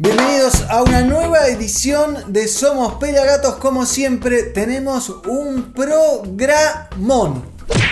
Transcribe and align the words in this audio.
Bienvenidos 0.00 0.62
a 0.70 0.84
una 0.84 1.02
nueva 1.02 1.48
edición 1.48 2.32
de 2.32 2.46
Somos 2.46 2.94
Pelagatos. 3.00 3.56
Como 3.56 3.84
siempre, 3.84 4.44
tenemos 4.44 5.08
un 5.26 5.72
programón. 5.72 7.42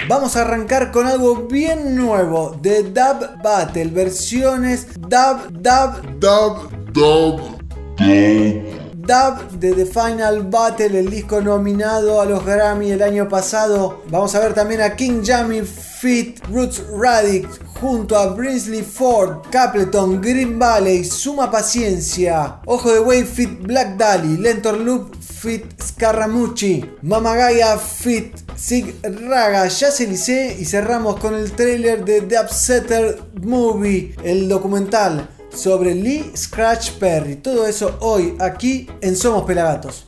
Vamos 0.09 0.37
a 0.37 0.43
arrancar 0.43 0.93
con 0.93 1.09
algo 1.09 1.49
bien 1.49 1.97
nuevo 1.97 2.57
de 2.63 2.85
Dub 2.85 3.43
Battle, 3.43 3.87
versiones 3.87 4.87
Dub, 5.01 5.51
Dub, 5.51 6.21
Dub, 6.21 6.93
Dub, 6.93 7.59
Dub 7.99 8.86
de 9.07 9.73
The 9.73 9.87
Final 9.87 10.43
Battle, 10.51 10.99
el 10.99 11.09
disco 11.09 11.41
nominado 11.41 12.21
a 12.21 12.25
los 12.25 12.45
Grammy 12.45 12.91
el 12.91 13.03
año 13.03 13.29
pasado. 13.29 14.03
Vamos 14.11 14.35
a 14.35 14.41
ver 14.41 14.53
también 14.53 14.81
a 14.81 14.97
King 14.97 15.23
Jammy 15.25 15.63
Fit 15.63 16.45
Roots 16.49 16.83
Radic 16.91 17.49
junto 17.81 18.17
a 18.17 18.27
Brinsley 18.35 18.83
Ford, 18.83 19.43
Capleton, 19.49 20.21
Green 20.21 20.59
Valley, 20.59 21.05
Suma 21.05 21.49
Paciencia, 21.53 22.59
Ojo 22.67 22.93
de 22.93 22.99
Wave 22.99 23.27
Fit 23.27 23.63
Black 23.63 23.97
Dali, 23.97 24.39
Lentor 24.39 24.81
Loop 24.81 25.15
Fit 25.21 25.81
Scaramucci, 25.81 26.85
Mamagaya 27.03 27.79
Fit 27.79 28.35
Sig 28.57 28.93
Raga, 29.05 29.69
ya 29.69 29.93
se 29.93 30.57
y 30.59 30.65
cerramos 30.65 31.21
con 31.21 31.35
el 31.35 31.53
trailer 31.53 32.05
de 32.05 32.23
The 32.23 32.41
Upsetter 32.41 33.21
Movie, 33.41 34.17
el 34.25 34.49
documental 34.49 35.29
sobre 35.57 35.95
Lee 35.95 36.33
Scratch 36.37 36.93
Perry. 36.93 37.37
Todo 37.37 37.67
eso 37.67 37.97
hoy 38.01 38.37
aquí 38.39 38.89
en 39.01 39.17
Somos 39.17 39.45
Pelagatos. 39.45 40.07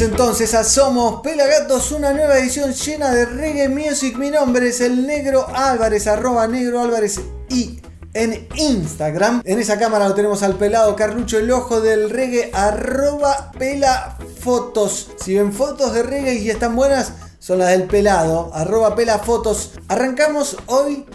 Entonces 0.00 0.54
a 0.54 0.64
Somos 0.64 1.20
Pelagatos, 1.20 1.92
una 1.92 2.12
nueva 2.12 2.38
edición 2.38 2.72
llena 2.72 3.14
de 3.14 3.26
reggae 3.26 3.68
music. 3.68 4.16
Mi 4.16 4.30
nombre 4.30 4.68
es 4.68 4.80
el 4.80 5.06
Negro 5.06 5.46
Álvarez, 5.54 6.06
arroba 6.06 6.48
Negro 6.48 6.80
Álvarez 6.80 7.20
y 7.48 7.80
en 8.12 8.48
Instagram. 8.56 9.42
En 9.44 9.60
esa 9.60 9.78
cámara 9.78 10.08
lo 10.08 10.14
tenemos 10.14 10.42
al 10.42 10.56
pelado 10.56 10.96
Carlucho, 10.96 11.38
el 11.38 11.50
ojo 11.50 11.80
del 11.80 12.10
reggae, 12.10 12.50
arroba 12.52 13.52
pelafotos. 13.58 15.10
Si 15.22 15.34
ven 15.34 15.52
fotos 15.52 15.92
de 15.92 16.02
reggae 16.02 16.34
y 16.34 16.50
están 16.50 16.74
buenas, 16.74 17.12
son 17.38 17.58
las 17.58 17.68
del 17.68 17.84
pelado, 17.84 18.50
arroba 18.54 18.96
pelafotos. 18.96 19.72
Arrancamos 19.88 20.56
hoy 20.66 21.06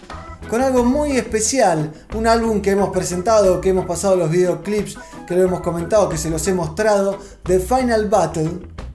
con 0.49 0.61
algo 0.61 0.83
muy 0.83 1.11
especial, 1.15 1.93
un 2.15 2.27
álbum 2.27 2.61
que 2.61 2.71
hemos 2.71 2.89
presentado, 2.89 3.61
que 3.61 3.69
hemos 3.69 3.85
pasado 3.85 4.15
los 4.15 4.31
videoclips, 4.31 4.97
que 5.27 5.35
lo 5.35 5.43
hemos 5.43 5.61
comentado, 5.61 6.09
que 6.09 6.17
se 6.17 6.29
los 6.29 6.45
he 6.47 6.53
mostrado, 6.53 7.19
The 7.43 7.59
Final 7.59 8.09
Battle, 8.09 8.49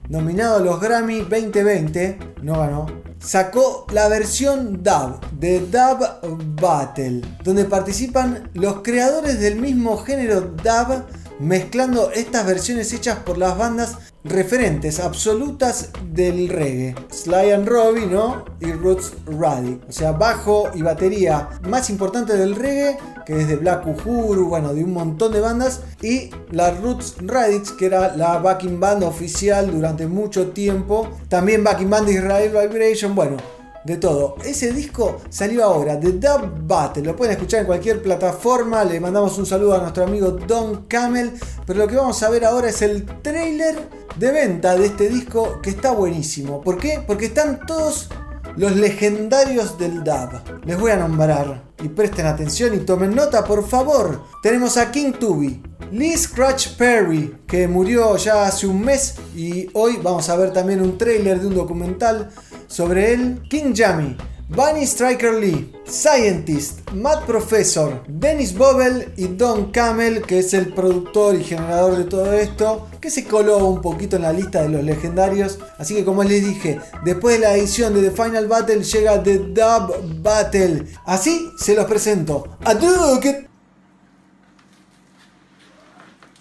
nominado 0.09 0.57
a 0.57 0.59
los 0.59 0.81
Grammy 0.81 1.19
2020, 1.21 2.19
no 2.41 2.59
ganó, 2.59 2.85
sacó 3.19 3.87
la 3.91 4.09
versión 4.09 4.83
dub 4.83 5.19
de 5.31 5.61
Dub 5.61 6.55
Battle, 6.61 7.21
donde 7.43 7.65
participan 7.65 8.51
los 8.53 8.81
creadores 8.81 9.39
del 9.39 9.55
mismo 9.55 9.97
género 9.97 10.41
dub 10.41 11.05
mezclando 11.39 12.11
estas 12.11 12.45
versiones 12.45 12.91
hechas 12.93 13.19
por 13.19 13.37
las 13.37 13.57
bandas 13.57 13.97
referentes 14.25 14.99
absolutas 14.99 15.91
del 16.11 16.49
reggae. 16.49 16.95
Sly 17.11 17.51
and 17.51 17.67
Robbie, 17.67 18.07
¿no? 18.07 18.43
Y 18.59 18.71
Roots 18.71 19.13
Radic. 19.27 19.87
O 19.87 19.91
sea, 19.91 20.11
bajo 20.11 20.69
y 20.73 20.81
batería 20.81 21.49
más 21.69 21.89
importante 21.89 22.35
del 22.35 22.55
reggae, 22.55 22.97
que 23.25 23.39
es 23.39 23.47
de 23.47 23.55
Black 23.55 23.85
Uhuru, 23.87 24.49
bueno, 24.49 24.73
de 24.73 24.83
un 24.83 24.93
montón 24.93 25.31
de 25.31 25.39
bandas. 25.39 25.81
Y 26.01 26.31
la 26.51 26.71
Roots 26.71 27.15
Radix, 27.21 27.71
que 27.71 27.85
era 27.85 28.15
la 28.15 28.39
backing 28.39 28.79
band 28.79 29.03
oficial 29.03 29.71
durante 29.71 30.07
mucho 30.07 30.49
tiempo. 30.49 31.09
También 31.29 31.63
backing 31.63 31.89
band 31.89 32.07
de 32.07 32.13
Israel 32.13 32.51
Vibration, 32.51 33.15
bueno 33.15 33.54
de 33.85 33.97
todo. 33.97 34.35
Ese 34.43 34.71
disco 34.71 35.17
salió 35.29 35.63
ahora, 35.63 35.99
The 35.99 36.13
Dub 36.13 36.67
Battle. 36.67 37.03
Lo 37.03 37.15
pueden 37.15 37.33
escuchar 37.33 37.61
en 37.61 37.65
cualquier 37.67 38.01
plataforma. 38.01 38.83
Le 38.83 38.99
mandamos 38.99 39.37
un 39.37 39.45
saludo 39.45 39.75
a 39.75 39.79
nuestro 39.79 40.03
amigo 40.03 40.31
Don 40.31 40.85
Camel. 40.87 41.33
Pero 41.65 41.79
lo 41.79 41.87
que 41.87 41.95
vamos 41.95 42.21
a 42.23 42.29
ver 42.29 42.45
ahora 42.45 42.69
es 42.69 42.81
el 42.81 43.05
trailer 43.21 43.75
de 44.17 44.31
venta 44.31 44.75
de 44.75 44.87
este 44.87 45.09
disco 45.09 45.59
que 45.61 45.69
está 45.69 45.91
buenísimo. 45.91 46.61
¿Por 46.61 46.77
qué? 46.77 47.03
Porque 47.05 47.25
están 47.25 47.65
todos 47.65 48.09
los 48.57 48.75
legendarios 48.75 49.77
del 49.77 50.03
dub. 50.03 50.41
Les 50.65 50.79
voy 50.79 50.91
a 50.91 50.97
nombrar 50.97 51.63
y 51.83 51.89
presten 51.89 52.25
atención 52.25 52.73
y 52.73 52.79
tomen 52.79 53.15
nota, 53.15 53.43
por 53.43 53.67
favor. 53.67 54.23
Tenemos 54.41 54.77
a 54.77 54.91
King 54.91 55.11
Tubi, 55.13 55.61
Lee 55.91 56.17
Scratch 56.17 56.75
Perry, 56.77 57.37
que 57.47 57.67
murió 57.67 58.17
ya 58.17 58.45
hace 58.45 58.67
un 58.67 58.81
mes 58.81 59.15
y 59.35 59.67
hoy 59.73 59.99
vamos 60.01 60.29
a 60.29 60.35
ver 60.37 60.53
también 60.53 60.81
un 60.81 60.97
trailer 60.97 61.39
de 61.39 61.47
un 61.47 61.55
documental 61.55 62.29
sobre 62.67 63.13
él, 63.13 63.41
King 63.49 63.73
Jammy, 63.75 64.17
Bunny 64.47 64.85
Striker 64.85 65.33
Lee, 65.33 65.73
Scientist, 65.87 66.91
Matt 66.91 67.25
Professor, 67.25 68.03
Dennis 68.07 68.55
Bobel 68.55 69.11
y 69.17 69.25
Don 69.25 69.71
Camel, 69.71 70.21
que 70.21 70.37
es 70.37 70.53
el 70.53 70.71
productor 70.71 71.33
y 71.33 71.43
generador 71.43 71.97
de 71.97 72.03
todo 72.03 72.31
esto, 72.31 72.87
que 73.01 73.09
se 73.09 73.25
coló 73.25 73.57
un 73.65 73.81
poquito 73.81 74.17
en 74.17 74.21
la 74.21 74.31
lista 74.31 74.61
de 74.61 74.69
los 74.69 74.83
legendarios. 74.83 75.57
Así 75.79 75.95
que 75.95 76.05
como 76.05 76.23
les 76.23 76.45
dije, 76.45 76.79
después 77.03 77.39
de 77.39 77.41
la 77.41 77.55
edición 77.55 77.95
de 77.95 78.07
The 78.07 78.23
Final 78.23 78.47
Battle 78.47 78.83
llega 78.83 79.23
The 79.23 79.39
Dub 79.39 80.21
Battle. 80.21 80.85
Así 81.07 81.51
se 81.57 81.73
los 81.73 81.85
presento. 81.85 82.55
A 82.63 82.77
que... 83.19 83.49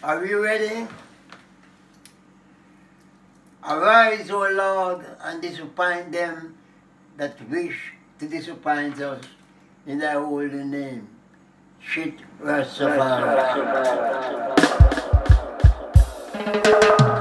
Are 0.03 0.28
you 0.28 0.43
ready? 0.43 0.87
Arise, 3.62 4.31
O 4.31 4.47
Lord, 4.50 5.06
and 5.22 5.41
disappoint 5.41 6.12
them 6.12 6.54
that 7.16 7.32
wish 7.48 7.94
to 8.19 8.28
disappoint 8.28 9.00
us 9.00 9.25
in 9.86 9.98
thy 9.98 10.12
holy 10.12 10.64
name. 10.64 11.08
Shit 11.80 12.14
Rastafari. 12.41 13.64
dije 16.34 17.13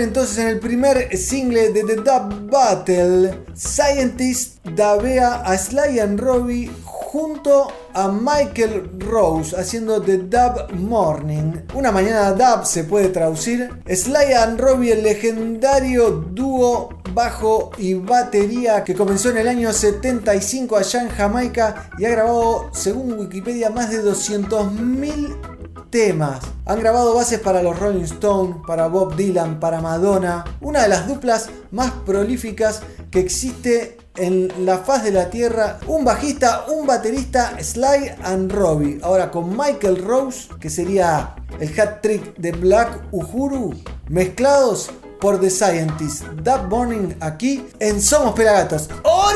entonces 0.00 0.38
en 0.38 0.48
el 0.48 0.60
primer 0.60 1.16
single 1.16 1.72
de 1.72 1.84
The 1.84 1.96
Dub 1.96 2.50
Battle. 2.50 3.44
Scientist 3.54 4.64
dabea 4.64 5.42
a 5.42 5.56
Sly 5.56 6.00
and 6.00 6.20
Robbie 6.20 6.70
junto 6.82 7.68
a 7.92 8.08
Michael 8.08 8.90
Rose 8.98 9.56
haciendo 9.56 10.02
The 10.02 10.18
Dub 10.18 10.72
Morning. 10.74 11.52
Una 11.74 11.92
mañana 11.92 12.32
dub 12.32 12.64
se 12.64 12.84
puede 12.84 13.08
traducir. 13.08 13.70
Sly 13.86 14.32
and 14.36 14.60
Robbie, 14.60 14.92
el 14.92 15.02
legendario 15.02 16.10
dúo 16.10 16.88
bajo 17.14 17.70
y 17.78 17.94
batería 17.94 18.82
que 18.82 18.94
comenzó 18.94 19.30
en 19.30 19.38
el 19.38 19.48
año 19.48 19.72
75 19.72 20.76
allá 20.76 21.02
en 21.02 21.08
Jamaica 21.10 21.90
y 21.98 22.04
ha 22.04 22.10
grabado, 22.10 22.70
según 22.72 23.12
Wikipedia, 23.18 23.70
más 23.70 23.90
de 23.90 24.02
200.000 24.02 25.53
temas. 25.94 26.40
Han 26.66 26.80
grabado 26.80 27.14
bases 27.14 27.38
para 27.38 27.62
los 27.62 27.78
Rolling 27.78 28.02
Stones, 28.02 28.56
para 28.66 28.88
Bob 28.88 29.14
Dylan, 29.14 29.60
para 29.60 29.80
Madonna. 29.80 30.44
Una 30.60 30.82
de 30.82 30.88
las 30.88 31.06
duplas 31.06 31.50
más 31.70 31.92
prolíficas 32.04 32.82
que 33.12 33.20
existe 33.20 33.98
en 34.16 34.66
la 34.66 34.78
faz 34.78 35.04
de 35.04 35.12
la 35.12 35.30
tierra. 35.30 35.78
Un 35.86 36.04
bajista, 36.04 36.64
un 36.66 36.84
baterista, 36.84 37.56
Sly 37.62 38.10
and 38.24 38.50
Robbie. 38.50 38.98
Ahora 39.04 39.30
con 39.30 39.56
Michael 39.56 40.04
Rose, 40.04 40.48
que 40.58 40.68
sería 40.68 41.36
el 41.60 41.80
hat 41.80 42.00
trick 42.02 42.36
de 42.38 42.50
Black 42.50 43.00
Uhuru, 43.12 43.72
mezclados 44.08 44.90
por 45.20 45.40
The 45.40 45.48
Scientist. 45.48 46.24
That 46.42 46.64
Morning 46.64 47.14
aquí 47.20 47.68
en 47.78 48.02
Somos 48.02 48.34
Pelagatos. 48.34 48.90
Or 49.04 49.32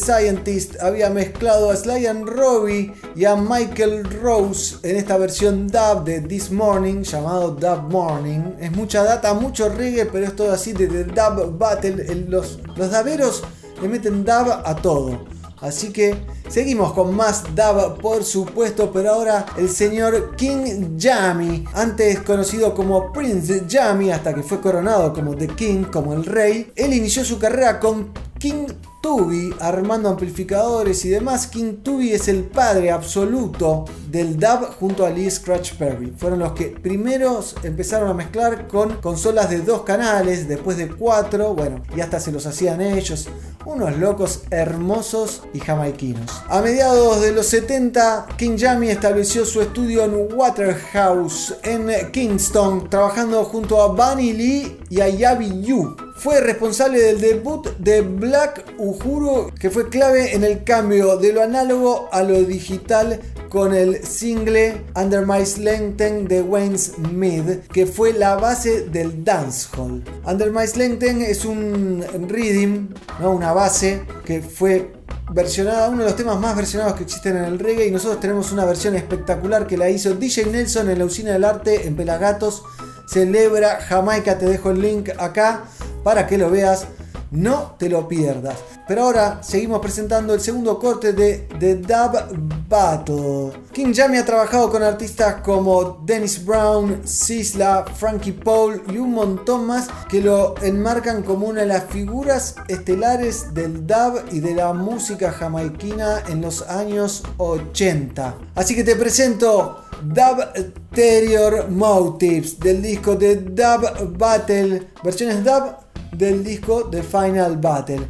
Scientist 0.00 0.80
había 0.80 1.10
mezclado 1.10 1.70
a 1.70 1.76
Sly 1.76 2.06
and 2.06 2.28
Robbie 2.28 2.92
y 3.14 3.24
a 3.24 3.36
Michael 3.36 4.04
Rose 4.22 4.76
en 4.82 4.96
esta 4.96 5.18
versión 5.18 5.68
dub 5.68 6.04
de 6.04 6.20
This 6.22 6.50
Morning, 6.50 7.02
llamado 7.02 7.50
Dub 7.50 7.90
Morning. 7.90 8.54
Es 8.58 8.72
mucha 8.72 9.04
data, 9.04 9.34
mucho 9.34 9.68
reggae, 9.68 10.06
pero 10.06 10.26
es 10.26 10.34
todo 10.34 10.52
así 10.52 10.72
de 10.72 10.86
The 10.86 11.04
Dub 11.04 11.58
Battle. 11.58 12.26
los, 12.28 12.58
los 12.76 12.90
daveros 12.90 13.42
le 13.82 13.88
meten 13.88 14.24
dub 14.24 14.50
a 14.64 14.74
todo. 14.76 15.20
Así 15.60 15.92
que 15.92 16.16
seguimos 16.48 16.94
con 16.94 17.14
más 17.14 17.44
dub, 17.54 18.00
por 18.00 18.24
supuesto, 18.24 18.90
pero 18.90 19.12
ahora 19.12 19.44
el 19.58 19.68
señor 19.68 20.34
King 20.36 20.96
Yami, 20.96 21.66
antes 21.74 22.20
conocido 22.20 22.74
como 22.74 23.12
Prince 23.12 23.64
Yami, 23.68 24.10
hasta 24.10 24.34
que 24.34 24.42
fue 24.42 24.60
coronado 24.60 25.12
como 25.12 25.36
The 25.36 25.48
King, 25.48 25.84
como 25.84 26.14
el 26.14 26.24
rey, 26.24 26.72
él 26.76 26.94
inició 26.94 27.24
su 27.24 27.38
carrera 27.38 27.78
con 27.78 28.10
King 28.38 28.68
Tubi 29.00 29.54
armando 29.60 30.08
amplificadores 30.08 31.04
y 31.04 31.08
demás. 31.08 31.46
King 31.46 31.78
Tubi 31.82 32.12
es 32.12 32.28
el 32.28 32.44
padre 32.44 32.90
absoluto 32.90 33.86
del 34.10 34.38
dub 34.38 34.74
junto 34.78 35.06
a 35.06 35.10
Lee 35.10 35.30
Scratch 35.30 35.74
Perry. 35.74 36.12
Fueron 36.16 36.40
los 36.40 36.52
que 36.52 36.66
primeros 36.68 37.56
empezaron 37.62 38.10
a 38.10 38.14
mezclar 38.14 38.68
con 38.68 38.96
consolas 38.96 39.48
de 39.48 39.60
dos 39.60 39.82
canales, 39.82 40.48
después 40.48 40.76
de 40.76 40.88
cuatro, 40.88 41.54
bueno, 41.54 41.82
y 41.96 42.00
hasta 42.00 42.20
se 42.20 42.32
los 42.32 42.44
hacían 42.46 42.80
ellos. 42.80 43.28
Unos 43.64 43.96
locos 43.98 44.42
hermosos 44.50 45.42
y 45.54 45.60
jamaiquinos. 45.60 46.42
A 46.48 46.60
mediados 46.60 47.20
de 47.20 47.32
los 47.32 47.46
70, 47.46 48.26
King 48.36 48.56
Jammy 48.58 48.88
estableció 48.88 49.44
su 49.44 49.60
estudio 49.60 50.04
en 50.04 50.28
Waterhouse, 50.34 51.54
en 51.62 51.88
Kingston, 52.12 52.90
trabajando 52.90 53.44
junto 53.44 53.82
a 53.82 53.88
Bunny 53.88 54.32
Lee 54.32 54.78
y 54.88 55.00
a 55.00 55.08
Yabi 55.08 55.62
Yu 55.62 55.96
fue 56.20 56.38
responsable 56.42 57.00
del 57.00 57.18
debut 57.18 57.66
de 57.78 58.02
Black 58.02 58.74
Uhuru, 58.76 59.50
que 59.58 59.70
fue 59.70 59.88
clave 59.88 60.34
en 60.34 60.44
el 60.44 60.64
cambio 60.64 61.16
de 61.16 61.32
lo 61.32 61.42
análogo 61.42 62.10
a 62.12 62.22
lo 62.22 62.42
digital 62.42 63.20
con 63.48 63.72
el 63.72 64.04
single 64.04 64.84
Under 64.94 65.26
My 65.26 65.46
Slenten 65.46 66.28
de 66.28 66.42
Wayne 66.42 66.76
Smith, 66.76 67.66
que 67.72 67.86
fue 67.86 68.12
la 68.12 68.36
base 68.36 68.82
del 68.82 69.24
dancehall. 69.24 70.04
Under 70.26 70.52
My 70.52 70.66
Slenten 70.66 71.22
es 71.22 71.46
un 71.46 72.04
rhythm, 72.28 72.88
¿no? 73.18 73.30
una 73.30 73.54
base 73.54 74.02
que 74.26 74.42
fue 74.42 74.92
versionada, 75.32 75.88
uno 75.88 76.00
de 76.00 76.10
los 76.10 76.16
temas 76.16 76.38
más 76.38 76.54
versionados 76.54 76.96
que 76.96 77.04
existen 77.04 77.38
en 77.38 77.44
el 77.44 77.58
reggae 77.58 77.86
y 77.86 77.90
nosotros 77.90 78.20
tenemos 78.20 78.52
una 78.52 78.66
versión 78.66 78.94
espectacular 78.94 79.66
que 79.66 79.78
la 79.78 79.88
hizo 79.88 80.12
DJ 80.12 80.44
Nelson 80.46 80.90
en 80.90 80.98
la 80.98 81.06
Usina 81.06 81.32
del 81.32 81.44
Arte 81.44 81.86
en 81.86 81.96
Pelagatos. 81.96 82.62
Celebra 83.08 83.80
Jamaica, 83.80 84.38
te 84.38 84.44
dejo 84.46 84.70
el 84.70 84.82
link 84.82 85.08
acá 85.18 85.64
para 86.02 86.26
que 86.26 86.38
lo 86.38 86.50
veas. 86.50 86.86
No 87.30 87.76
te 87.78 87.88
lo 87.88 88.08
pierdas. 88.08 88.56
Pero 88.88 89.04
ahora 89.04 89.40
seguimos 89.40 89.78
presentando 89.78 90.34
el 90.34 90.40
segundo 90.40 90.80
corte 90.80 91.12
de 91.12 91.48
The 91.60 91.76
Dub 91.76 92.66
Battle. 92.68 93.52
King 93.72 93.92
Jammy 93.94 94.18
ha 94.18 94.24
trabajado 94.24 94.68
con 94.68 94.82
artistas 94.82 95.36
como 95.42 96.02
Dennis 96.04 96.44
Brown, 96.44 97.02
Sisla, 97.04 97.84
Frankie 97.94 98.32
Paul 98.32 98.82
y 98.88 98.98
un 98.98 99.12
montón 99.12 99.64
más 99.64 99.88
que 100.08 100.20
lo 100.20 100.56
enmarcan 100.60 101.22
como 101.22 101.46
una 101.46 101.60
de 101.60 101.68
las 101.68 101.84
figuras 101.84 102.56
estelares 102.66 103.54
del 103.54 103.86
dub 103.86 104.24
y 104.32 104.40
de 104.40 104.56
la 104.56 104.72
música 104.72 105.30
jamaiquina 105.30 106.24
en 106.28 106.40
los 106.40 106.62
años 106.62 107.22
80. 107.36 108.38
Así 108.56 108.74
que 108.74 108.82
te 108.82 108.96
presento 108.96 109.84
Dub 110.02 110.82
Terrier 110.92 111.68
Motives 111.68 112.58
del 112.58 112.82
disco 112.82 113.14
de 113.14 113.36
Dub 113.36 114.18
Battle, 114.18 114.88
versiones 115.04 115.44
dub 115.44 115.89
del 116.12 116.44
disco 116.44 116.84
de 116.84 117.02
Final 117.02 117.58
Battle. 117.58 118.06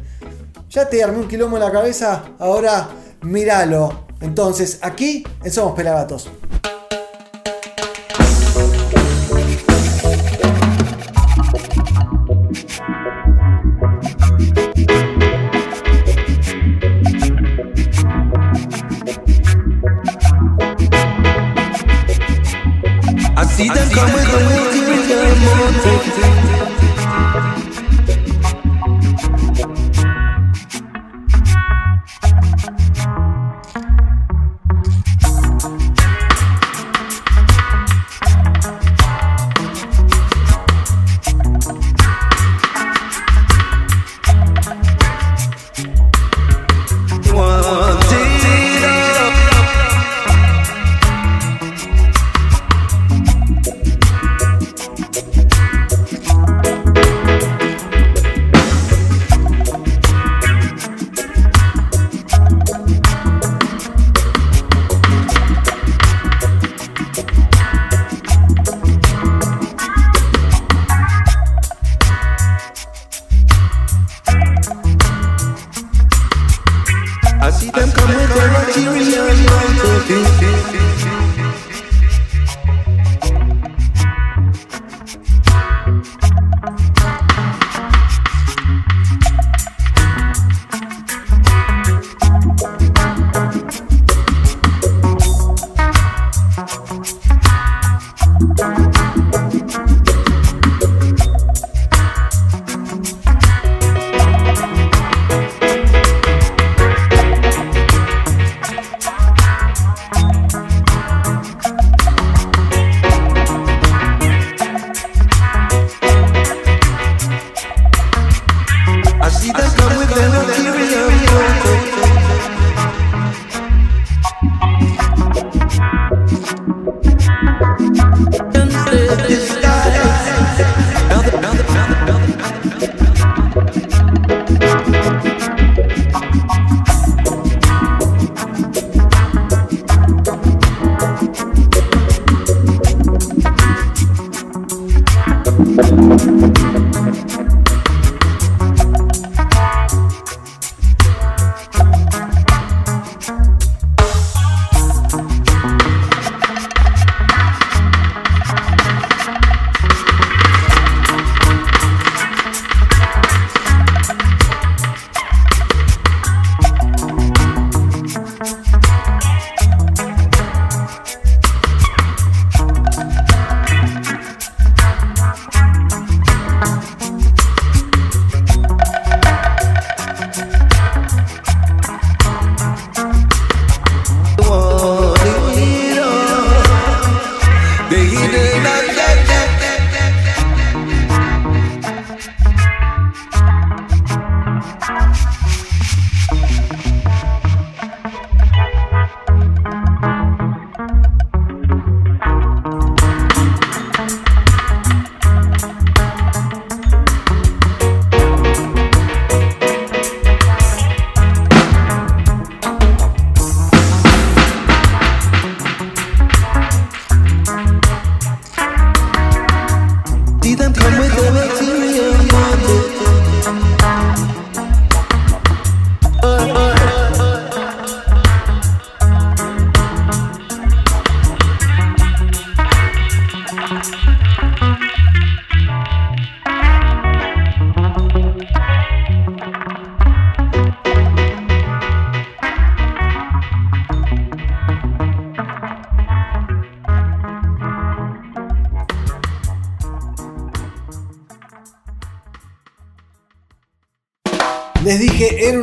Ya 0.69 0.87
te 0.87 1.03
armé 1.03 1.19
un 1.19 1.27
quilombo 1.27 1.57
en 1.57 1.63
la 1.63 1.71
cabeza, 1.71 2.23
ahora 2.39 2.89
míralo. 3.23 4.05
Entonces, 4.21 4.79
aquí 4.81 5.23
en 5.43 5.51
Somos 5.51 5.73
Pelagatos. 5.73 6.29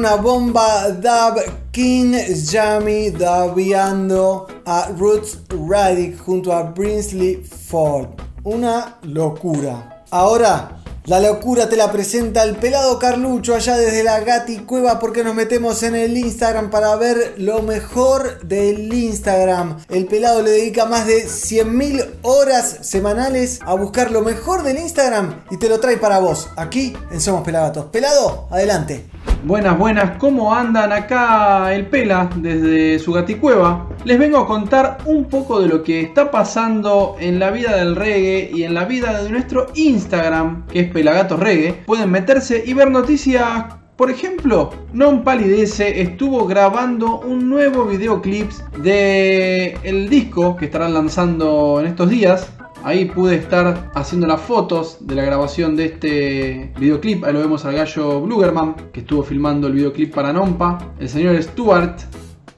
Una 0.08 0.22
bomba 0.22 0.88
dub 0.88 1.42
King 1.70 2.14
Jammy 2.50 3.10
dabiando 3.10 4.46
a 4.64 4.88
Roots 4.96 5.40
Radic 5.68 6.18
junto 6.18 6.50
a 6.50 6.62
Brinsley 6.62 7.44
Ford. 7.44 8.08
Una 8.42 8.96
locura. 9.02 10.04
Ahora 10.10 10.78
la 11.04 11.20
locura 11.20 11.68
te 11.68 11.76
la 11.76 11.92
presenta 11.92 12.42
el 12.42 12.56
pelado 12.56 12.98
Carlucho 12.98 13.54
allá 13.54 13.76
desde 13.76 14.02
la 14.02 14.20
Gati 14.20 14.58
Cueva 14.58 14.98
porque 14.98 15.24
nos 15.24 15.34
metemos 15.34 15.82
en 15.82 15.94
el 15.94 16.16
Instagram 16.16 16.70
para 16.70 16.96
ver 16.96 17.34
lo 17.36 17.60
mejor 17.60 18.40
del 18.46 18.92
Instagram. 18.92 19.78
El 19.90 20.06
pelado 20.06 20.42
le 20.42 20.50
dedica 20.50 20.86
más 20.86 21.06
de 21.06 21.26
100.000 21.26 22.20
horas 22.22 22.78
semanales 22.80 23.58
a 23.62 23.74
buscar 23.74 24.10
lo 24.10 24.22
mejor 24.22 24.62
del 24.62 24.78
Instagram 24.78 25.44
y 25.50 25.58
te 25.58 25.68
lo 25.68 25.80
trae 25.80 25.98
para 25.98 26.18
vos, 26.18 26.48
aquí 26.56 26.94
en 27.10 27.20
Somos 27.20 27.42
Pelagatos. 27.42 27.86
Pelado, 27.86 28.46
adelante. 28.50 29.17
Buenas, 29.44 29.78
buenas, 29.78 30.18
¿cómo 30.18 30.54
andan 30.54 30.92
acá 30.92 31.73
el 31.75 31.87
Pela 31.87 32.28
desde 32.37 32.99
su 32.99 33.12
gaticueva? 33.12 33.88
Les 34.04 34.18
vengo 34.18 34.38
a 34.38 34.47
contar 34.47 34.98
un 35.07 35.24
poco 35.26 35.61
de 35.61 35.68
lo 35.68 35.83
que 35.83 36.00
está 36.00 36.31
pasando 36.31 37.16
en 37.20 37.38
la 37.38 37.50
vida 37.50 37.76
del 37.76 37.96
reggae 37.96 38.50
y 38.52 38.64
en 38.64 38.74
la 38.74 38.85
vida 38.85 39.22
de 39.22 39.31
nuestro 39.31 39.66
Instagram, 39.74 40.66
que 40.66 40.81
es 40.81 40.90
Pelagatos 40.90 41.40
Reggae. 41.40 41.72
Pueden 41.87 42.11
meterse 42.11 42.62
y 42.66 42.74
ver 42.74 42.90
noticias 42.90 43.64
por 43.98 44.12
ejemplo, 44.12 44.70
Non 44.94 45.26
Palidece 45.26 46.00
estuvo 46.00 46.46
grabando 46.46 47.18
un 47.18 47.50
nuevo 47.50 47.85
videoclip 47.85 48.48
de 48.79 49.76
el 49.83 50.09
disco 50.09 50.57
que 50.57 50.66
estarán 50.66 50.94
lanzando 50.94 51.81
en 51.81 51.87
estos 51.87 52.09
días, 52.09 52.46
Ahí 52.84 53.06
pude 53.06 53.34
estar 53.34 53.90
haciendo 53.94 54.26
las 54.26 54.40
fotos 54.40 54.98
de 55.00 55.14
la 55.14 55.22
grabación 55.22 55.76
de 55.76 55.84
este 55.86 56.72
videoclip. 56.78 57.24
Ahí 57.24 57.32
lo 57.32 57.40
vemos 57.40 57.64
al 57.64 57.74
gallo 57.74 58.20
Blugerman, 58.20 58.74
que 58.92 59.00
estuvo 59.00 59.22
filmando 59.22 59.66
el 59.66 59.74
videoclip 59.74 60.14
para 60.14 60.32
Nompa. 60.32 60.78
El 60.98 61.08
señor 61.08 61.42
Stuart, 61.42 61.98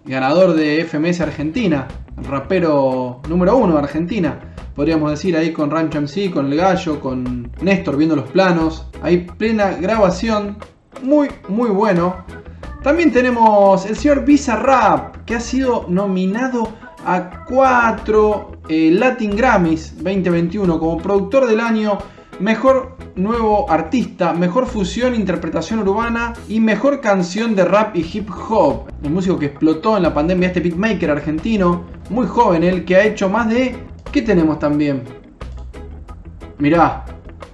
ganador 0.05 0.55
de 0.55 0.85
FMS 0.85 1.23
Argentina, 1.23 1.89
rapero 2.17 3.23
número 3.29 3.57
uno 3.57 3.75
de 3.75 3.79
Argentina. 3.79 4.55
Podríamos 4.75 5.11
decir 5.11 5.37
ahí 5.37 5.53
con 5.53 5.71
Rancho 5.71 6.01
MC, 6.01 6.31
con 6.31 6.53
el 6.53 6.57
gallo, 6.57 7.01
con 7.01 7.51
Néstor 7.61 7.97
viendo 7.97 8.15
los 8.15 8.29
planos. 8.31 8.87
Ahí 9.03 9.27
plena 9.39 9.73
grabación. 9.73 10.59
Muy, 11.03 11.29
muy 11.49 11.71
bueno. 11.71 12.25
También 12.83 13.13
tenemos 13.13 13.85
el 13.85 13.97
señor 13.97 14.25
Bizarrap, 14.25 15.25
que 15.25 15.35
ha 15.35 15.41
sido 15.41 15.87
nominado 15.89 16.69
a 17.05 17.45
cuatro 17.45 18.53
eh, 18.69 18.91
Latin 18.93 19.37
Grammys 19.37 19.95
2021 19.97 20.79
como 20.79 20.99
productor 20.99 21.47
del 21.47 21.61
año, 21.61 21.99
mejor 22.39 22.97
nuevo 23.17 23.71
artista, 23.71 24.33
mejor 24.33 24.67
fusión, 24.67 25.15
interpretación 25.15 25.81
urbana 25.81 26.33
y 26.49 26.61
mejor 26.61 27.01
canción 27.01 27.55
de 27.55 27.65
rap 27.65 27.97
y 27.97 28.09
hip 28.13 28.31
hop. 28.31 28.91
El 29.03 29.11
músico 29.11 29.39
que 29.39 29.47
explotó 29.47 29.97
en 29.97 30.03
la 30.05 30.15
pandemia, 30.15 30.49
este 30.49 30.61
beatmaker 30.61 31.11
argentino, 31.11 31.85
muy 32.09 32.27
joven, 32.27 32.65
el 32.65 32.85
que 32.85 32.97
ha 32.97 33.05
hecho 33.05 33.29
más 33.29 33.49
de... 33.49 33.77
¿Qué 34.11 34.23
tenemos 34.23 34.59
también? 34.59 35.03
Mirá, 36.59 37.05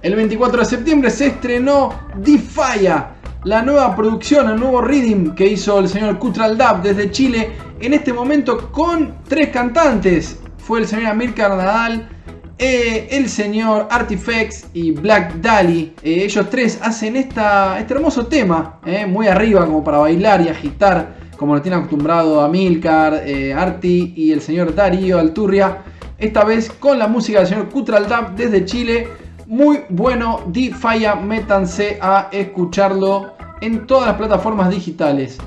el 0.01 0.15
24 0.15 0.59
de 0.59 0.65
septiembre 0.65 1.09
se 1.09 1.27
estrenó 1.27 1.89
Defaya, 2.15 3.11
la 3.43 3.61
nueva 3.61 3.95
producción, 3.95 4.49
el 4.49 4.59
nuevo 4.59 4.81
reading 4.81 5.35
que 5.35 5.47
hizo 5.47 5.79
el 5.79 5.87
señor 5.87 6.17
Kutral 6.17 6.57
Dab 6.57 6.81
desde 6.81 7.11
Chile 7.11 7.51
en 7.79 7.93
este 7.93 8.13
momento 8.13 8.71
con 8.71 9.15
tres 9.27 9.49
cantantes. 9.49 10.39
Fue 10.57 10.79
el 10.79 10.87
señor 10.87 11.07
Amir 11.07 11.33
Nadal, 11.37 12.09
eh, 12.57 13.07
el 13.11 13.29
señor 13.29 13.87
Artifex 13.89 14.67
y 14.73 14.91
Black 14.91 15.35
Dali. 15.35 15.93
Eh, 16.01 16.23
ellos 16.23 16.49
tres 16.49 16.79
hacen 16.81 17.15
esta, 17.15 17.79
este 17.79 17.93
hermoso 17.93 18.27
tema, 18.27 18.79
eh, 18.85 19.05
muy 19.05 19.27
arriba 19.27 19.65
como 19.65 19.83
para 19.83 19.99
bailar 19.99 20.41
y 20.41 20.49
agitar, 20.49 21.15
como 21.37 21.55
lo 21.55 21.61
tiene 21.61 21.77
acostumbrado 21.77 22.41
Amilcar, 22.41 23.23
Arti 23.55 24.13
y 24.15 24.31
el 24.31 24.41
señor 24.41 24.73
Darío 24.73 25.19
Alturria. 25.19 25.77
Esta 26.17 26.43
vez 26.43 26.71
con 26.71 26.97
la 26.97 27.07
música 27.07 27.39
del 27.39 27.47
señor 27.47 27.69
Kutraldab 27.69 28.35
desde 28.35 28.65
Chile. 28.65 29.07
Muy 29.45 29.81
bueno, 29.89 30.41
Defaya, 30.47 31.15
métanse 31.15 31.99
a 32.01 32.27
escucharlo 32.31 33.33
en 33.61 33.85
todas 33.85 34.07
las 34.07 34.17
plataformas 34.17 34.71
digitales. 34.71 35.37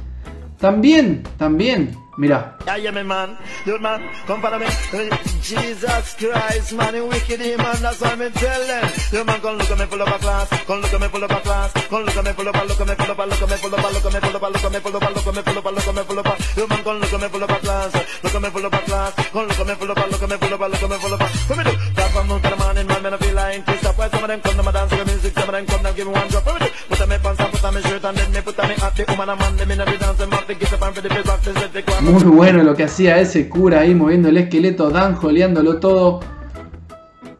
También, 0.58 1.22
también 1.36 1.90
Mira. 2.20 2.54
Muy 32.10 32.24
bueno 32.24 32.64
lo 32.64 32.74
que 32.74 32.82
hacía 32.82 33.20
ese 33.20 33.48
cura 33.48 33.80
ahí 33.80 33.94
moviendo 33.94 34.28
el 34.28 34.36
esqueleto, 34.36 34.90
Dan 34.90 35.14
joleándolo 35.14 35.78
todo. 35.78 36.18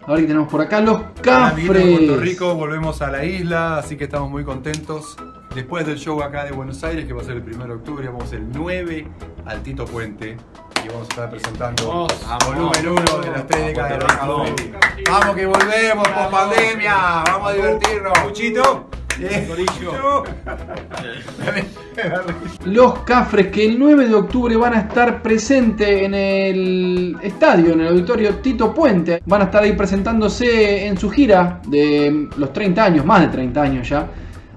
A 0.06 0.12
ver 0.12 0.20
qué 0.20 0.26
tenemos 0.28 0.48
por 0.48 0.61
acá, 0.61 0.80
los 0.80 1.02
cafres. 1.20 1.66
Puerto 1.66 2.16
Rico, 2.18 2.54
volvemos 2.54 3.02
a 3.02 3.11
la 3.11 3.24
isla, 3.24 3.78
así 3.78 3.96
que 3.96 4.04
estamos 4.04 4.30
muy 4.30 4.44
contentos. 4.44 5.16
Después 5.56 5.85
del 5.87 5.98
show 5.98 6.22
acá 6.22 6.44
de 6.44 6.52
Buenos 6.52 6.85
Aires, 6.85 7.04
que 7.04 7.12
va 7.12 7.20
a 7.20 7.24
ser 7.24 7.38
el 7.38 7.42
1 7.42 7.66
de 7.66 7.72
octubre, 7.72 8.06
vamos 8.06 8.33
el 8.33 8.48
9 8.48 9.09
al 9.44 9.61
Tito 9.64 9.87
Puente. 9.87 10.37
Y 10.85 10.88
vamos 10.88 11.09
a 11.09 11.11
estar 11.11 11.30
presentando 11.30 12.06
a 12.28 12.38
volumen 12.46 12.88
1 12.88 13.18
de 13.22 13.30
las 13.33 13.46
3 13.48 13.66
décadas 13.66 13.98
de 13.98 15.02
Vamos 15.11 15.35
que 15.35 15.46
volvemos 15.46 16.09
por 16.09 16.30
pandemia, 16.30 17.24
vamos 17.26 17.50
a 17.50 17.54
divertirnos. 17.54 18.12
Muchito. 18.24 18.99
Los 22.64 23.00
Cafres 23.00 23.48
que 23.48 23.66
el 23.66 23.78
9 23.78 24.09
de 24.09 24.14
octubre 24.14 24.56
van 24.56 24.72
a 24.74 24.80
estar 24.80 25.20
presentes 25.20 26.02
en 26.02 26.14
el 26.14 27.16
estadio, 27.22 27.74
en 27.74 27.80
el 27.80 27.88
auditorio 27.88 28.37
Tito 28.37 28.72
Puente. 28.72 29.20
Van 29.26 29.42
a 29.42 29.44
estar 29.44 29.62
ahí 29.62 29.74
presentándose 29.74 30.87
en 30.87 30.96
su 30.96 31.11
gira 31.11 31.61
de 31.68 32.28
los 32.37 32.52
30 32.52 32.85
años, 32.85 33.04
más 33.04 33.20
de 33.22 33.28
30 33.28 33.62
años 33.62 33.88
ya. 33.88 34.09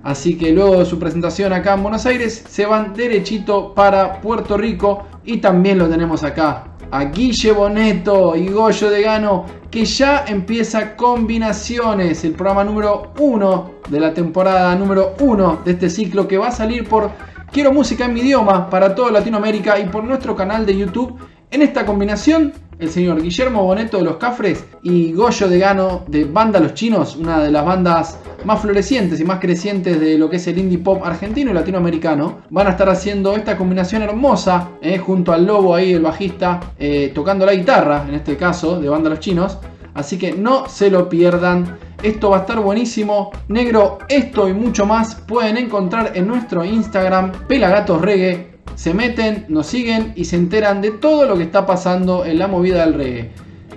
Así 0.04 0.38
que 0.38 0.52
luego 0.52 0.80
de 0.80 0.86
su 0.86 1.00
presentación 1.00 1.54
acá 1.54 1.74
en 1.74 1.84
Buenos 1.84 2.06
Aires 2.06 2.44
se 2.48 2.66
van 2.66 2.94
derechito 2.94 3.74
para 3.74 4.22
Puerto 4.22 4.58
Rico 4.58 5.08
y 5.26 5.38
también 5.38 5.78
lo 5.78 5.88
tenemos 5.88 6.24
acá 6.24 6.73
a 6.94 7.06
Guille 7.06 7.52
Boneto 7.52 8.36
y 8.36 8.50
Goyo 8.50 8.92
de 8.92 9.02
Gano, 9.02 9.46
que 9.72 9.84
ya 9.84 10.26
empieza 10.28 10.96
Combinaciones, 10.96 12.24
el 12.24 12.34
programa 12.34 12.64
número 12.64 13.14
1 13.18 13.72
de 13.90 14.00
la 14.00 14.14
temporada 14.14 14.76
número 14.76 15.16
1 15.20 15.62
de 15.66 15.72
este 15.72 15.90
ciclo 15.90 16.28
que 16.28 16.38
va 16.38 16.50
a 16.50 16.52
salir 16.52 16.88
por 16.88 17.10
Quiero 17.52 17.74
Música 17.74 18.06
en 18.06 18.14
mi 18.14 18.20
idioma 18.20 18.70
para 18.70 18.94
toda 18.94 19.12
Latinoamérica 19.12 19.80
y 19.80 19.86
por 19.86 20.04
nuestro 20.04 20.36
canal 20.36 20.68
de 20.68 20.78
YouTube. 20.78 21.18
En 21.50 21.64
esta 21.64 21.84
combinación, 21.84 22.54
el 22.84 22.90
señor 22.90 23.22
Guillermo 23.22 23.64
Boneto 23.64 23.98
de 23.98 24.04
Los 24.04 24.18
Cafres 24.18 24.66
y 24.82 25.14
Goyo 25.14 25.48
de 25.48 25.58
Gano 25.58 26.04
de 26.08 26.26
Banda 26.26 26.60
Los 26.60 26.74
Chinos, 26.74 27.16
una 27.16 27.42
de 27.42 27.50
las 27.50 27.66
bandas 27.66 28.20
más 28.44 28.62
florecientes 28.62 29.20
y 29.22 29.24
más 29.24 29.40
crecientes 29.40 30.00
de 30.00 30.18
lo 30.18 30.30
que 30.30 30.36
es 30.36 30.48
el 30.48 30.58
indie 30.58 30.78
pop 30.78 31.02
argentino 31.04 31.52
y 31.52 31.54
latinoamericano, 31.54 32.42
van 32.50 32.68
a 32.68 32.72
estar 32.72 32.90
haciendo 32.90 33.36
esta 33.36 33.58
combinación 33.58 34.02
hermosa, 34.02 34.70
eh, 34.82 34.98
junto 34.98 35.32
al 35.32 35.46
lobo 35.46 35.74
ahí, 35.74 35.94
el 35.94 36.02
bajista, 36.02 36.74
eh, 36.78 37.12
tocando 37.16 37.46
la 37.46 37.54
guitarra, 37.54 38.06
en 38.08 38.16
este 38.16 38.36
caso, 38.36 38.80
de 38.80 38.90
Banda 38.90 39.10
Los 39.10 39.20
Chinos. 39.20 39.58
Así 39.94 40.18
que 40.18 40.34
no 40.34 40.68
se 40.68 40.90
lo 40.90 41.08
pierdan. 41.08 41.78
Esto 42.02 42.32
va 42.32 42.38
a 42.38 42.40
estar 42.42 42.60
buenísimo. 42.60 43.32
Negro, 43.48 44.00
esto 44.10 44.50
y 44.50 44.54
mucho 44.54 44.86
más 44.86 45.16
pueden 45.16 45.58
encontrar 45.58 46.12
en 46.16 46.28
nuestro 46.28 46.66
Instagram, 46.66 47.32
Pelagatos 47.48 48.02
Reggae. 48.02 48.53
Se 48.76 48.94
meten, 48.94 49.46
nos 49.50 49.68
siguen 49.68 50.14
y 50.16 50.26
se 50.26 50.36
enteran 50.36 50.82
de 50.82 50.92
todo 50.92 51.26
lo 51.26 51.38
que 51.38 51.44
está 51.44 51.66
pasando 51.66 52.26
en 52.26 52.40
la 52.40 52.48
movida 52.48 52.86
del 52.86 52.96
reggae. 52.96 53.32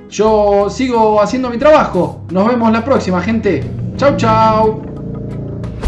Yo 0.08 0.68
sigo 0.70 1.20
haciendo 1.20 1.50
mi 1.50 1.58
trabajo. 1.58 2.22
Nos 2.30 2.46
vemos 2.48 2.72
la 2.72 2.84
próxima, 2.84 3.20
gente. 3.20 3.64
Chau, 3.96 4.16
chau. 4.16 4.96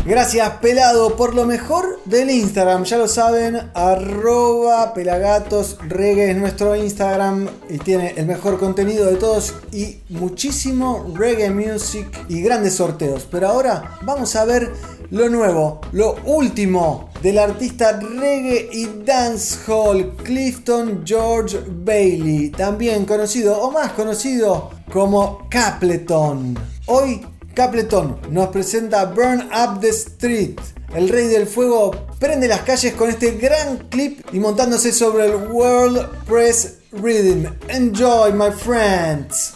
Gracias 0.08 0.48
pelado 0.62 1.16
por 1.16 1.34
lo 1.34 1.44
mejor 1.44 2.00
del 2.06 2.30
Instagram, 2.30 2.84
ya 2.84 2.96
lo 2.96 3.08
saben, 3.08 3.70
arroba 3.74 4.94
pelagatos 4.94 5.76
es 5.98 6.36
nuestro 6.38 6.74
Instagram 6.74 7.46
y 7.68 7.76
tiene 7.76 8.14
el 8.16 8.24
mejor 8.24 8.58
contenido 8.58 9.04
de 9.04 9.16
todos 9.16 9.54
y 9.70 9.98
muchísimo 10.08 11.12
reggae 11.14 11.50
music 11.50 12.08
y 12.30 12.40
grandes 12.40 12.76
sorteos. 12.76 13.28
Pero 13.30 13.48
ahora 13.48 13.98
vamos 14.00 14.34
a 14.34 14.46
ver 14.46 14.72
lo 15.10 15.28
nuevo, 15.28 15.82
lo 15.92 16.16
último 16.24 17.07
del 17.22 17.38
artista 17.38 17.98
reggae 17.98 18.68
y 18.72 18.86
dancehall 19.04 20.14
Clifton 20.16 21.02
George 21.04 21.58
Bailey, 21.66 22.50
también 22.50 23.04
conocido 23.04 23.58
o 23.58 23.70
más 23.70 23.92
conocido 23.92 24.70
como 24.92 25.48
Capleton. 25.50 26.58
Hoy 26.86 27.26
Capleton 27.54 28.20
nos 28.30 28.48
presenta 28.48 29.04
Burn 29.06 29.48
Up 29.52 29.80
the 29.80 29.88
Street, 29.88 30.58
el 30.94 31.08
rey 31.08 31.26
del 31.26 31.46
fuego, 31.46 31.90
prende 32.18 32.48
las 32.48 32.60
calles 32.60 32.94
con 32.94 33.10
este 33.10 33.32
gran 33.32 33.88
clip 33.88 34.20
y 34.32 34.38
montándose 34.38 34.92
sobre 34.92 35.26
el 35.26 35.34
World 35.50 36.08
Press 36.26 36.78
Rhythm. 36.92 37.46
Enjoy, 37.68 38.32
my 38.32 38.50
friends. 38.50 39.54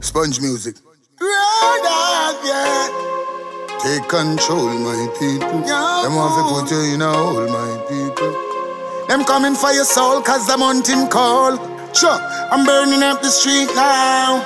Sponge 0.00 0.40
music. 0.40 0.76
Take 3.82 4.08
control, 4.08 4.70
my 4.78 5.08
people. 5.18 5.62
Them 6.02 6.14
want 6.14 6.38
to 6.38 6.42
put 6.46 6.70
you 6.70 6.94
in 6.94 7.02
a 7.02 7.12
hole, 7.12 7.48
my 7.48 7.72
people. 7.90 8.32
Them 9.08 9.24
coming 9.24 9.56
for 9.56 9.72
your 9.72 9.84
soul, 9.84 10.22
cause 10.22 10.46
the 10.46 10.56
mountain 10.56 11.08
call. 11.08 11.56
Sure, 11.92 12.20
I'm 12.52 12.64
burning 12.64 13.02
up 13.02 13.20
the 13.20 13.30
street 13.30 13.68
now. 13.74 14.44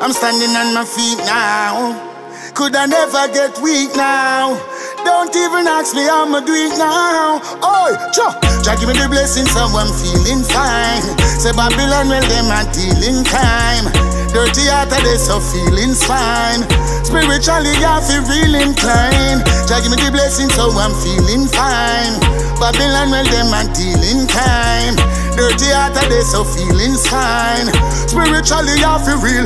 I'm 0.00 0.12
standing 0.12 0.56
on 0.56 0.72
my 0.72 0.86
feet 0.86 1.18
now. 1.18 2.08
Could 2.54 2.76
I 2.76 2.86
never 2.86 3.28
get 3.32 3.58
weak 3.60 3.94
now? 3.96 4.56
Don't 5.04 5.34
even 5.34 5.66
ask 5.66 5.94
me 5.94 6.02
how 6.02 6.24
I'ma 6.24 6.40
do 6.40 6.54
it 6.54 6.78
now. 6.78 7.40
Oh, 7.62 7.90
sure. 8.14 8.32
Jah 8.62 8.76
give 8.78 8.88
me 8.88 8.94
the 8.94 9.08
blessing, 9.08 9.46
so 9.46 9.66
I'm 9.66 9.90
feeling 9.98 10.44
fine. 10.46 11.02
Say 11.40 11.52
Babylon, 11.52 12.08
well, 12.08 12.22
them 12.22 12.46
are 12.50 12.66
dealing 12.72 13.24
time. 13.24 14.11
Dirty 14.32 14.64
heart 14.72 14.88
of 14.88 15.04
this, 15.04 15.28
so 15.28 15.36
feelings 15.38 16.00
fine. 16.08 16.64
Spiritually, 17.04 17.76
I 17.84 18.00
feel 18.00 18.24
real 18.24 18.56
inclined. 18.56 19.44
Jah 19.68 19.84
give 19.84 19.92
me 19.92 20.00
the 20.00 20.08
blessing, 20.08 20.48
so 20.56 20.72
I'm 20.72 20.96
feeling 21.04 21.44
fine. 21.52 22.16
Babylon, 22.56 23.12
well, 23.12 23.28
them 23.28 23.52
are 23.52 23.68
dealing 23.76 24.24
time. 24.24 24.96
Dirty 25.36 25.68
heart 25.68 26.00
of 26.00 26.08
this, 26.08 26.32
so 26.32 26.48
feelings 26.48 27.04
fine. 27.04 27.68
Spiritually, 28.08 28.80
I 28.80 28.96
feel 29.04 29.20
real. 29.20 29.44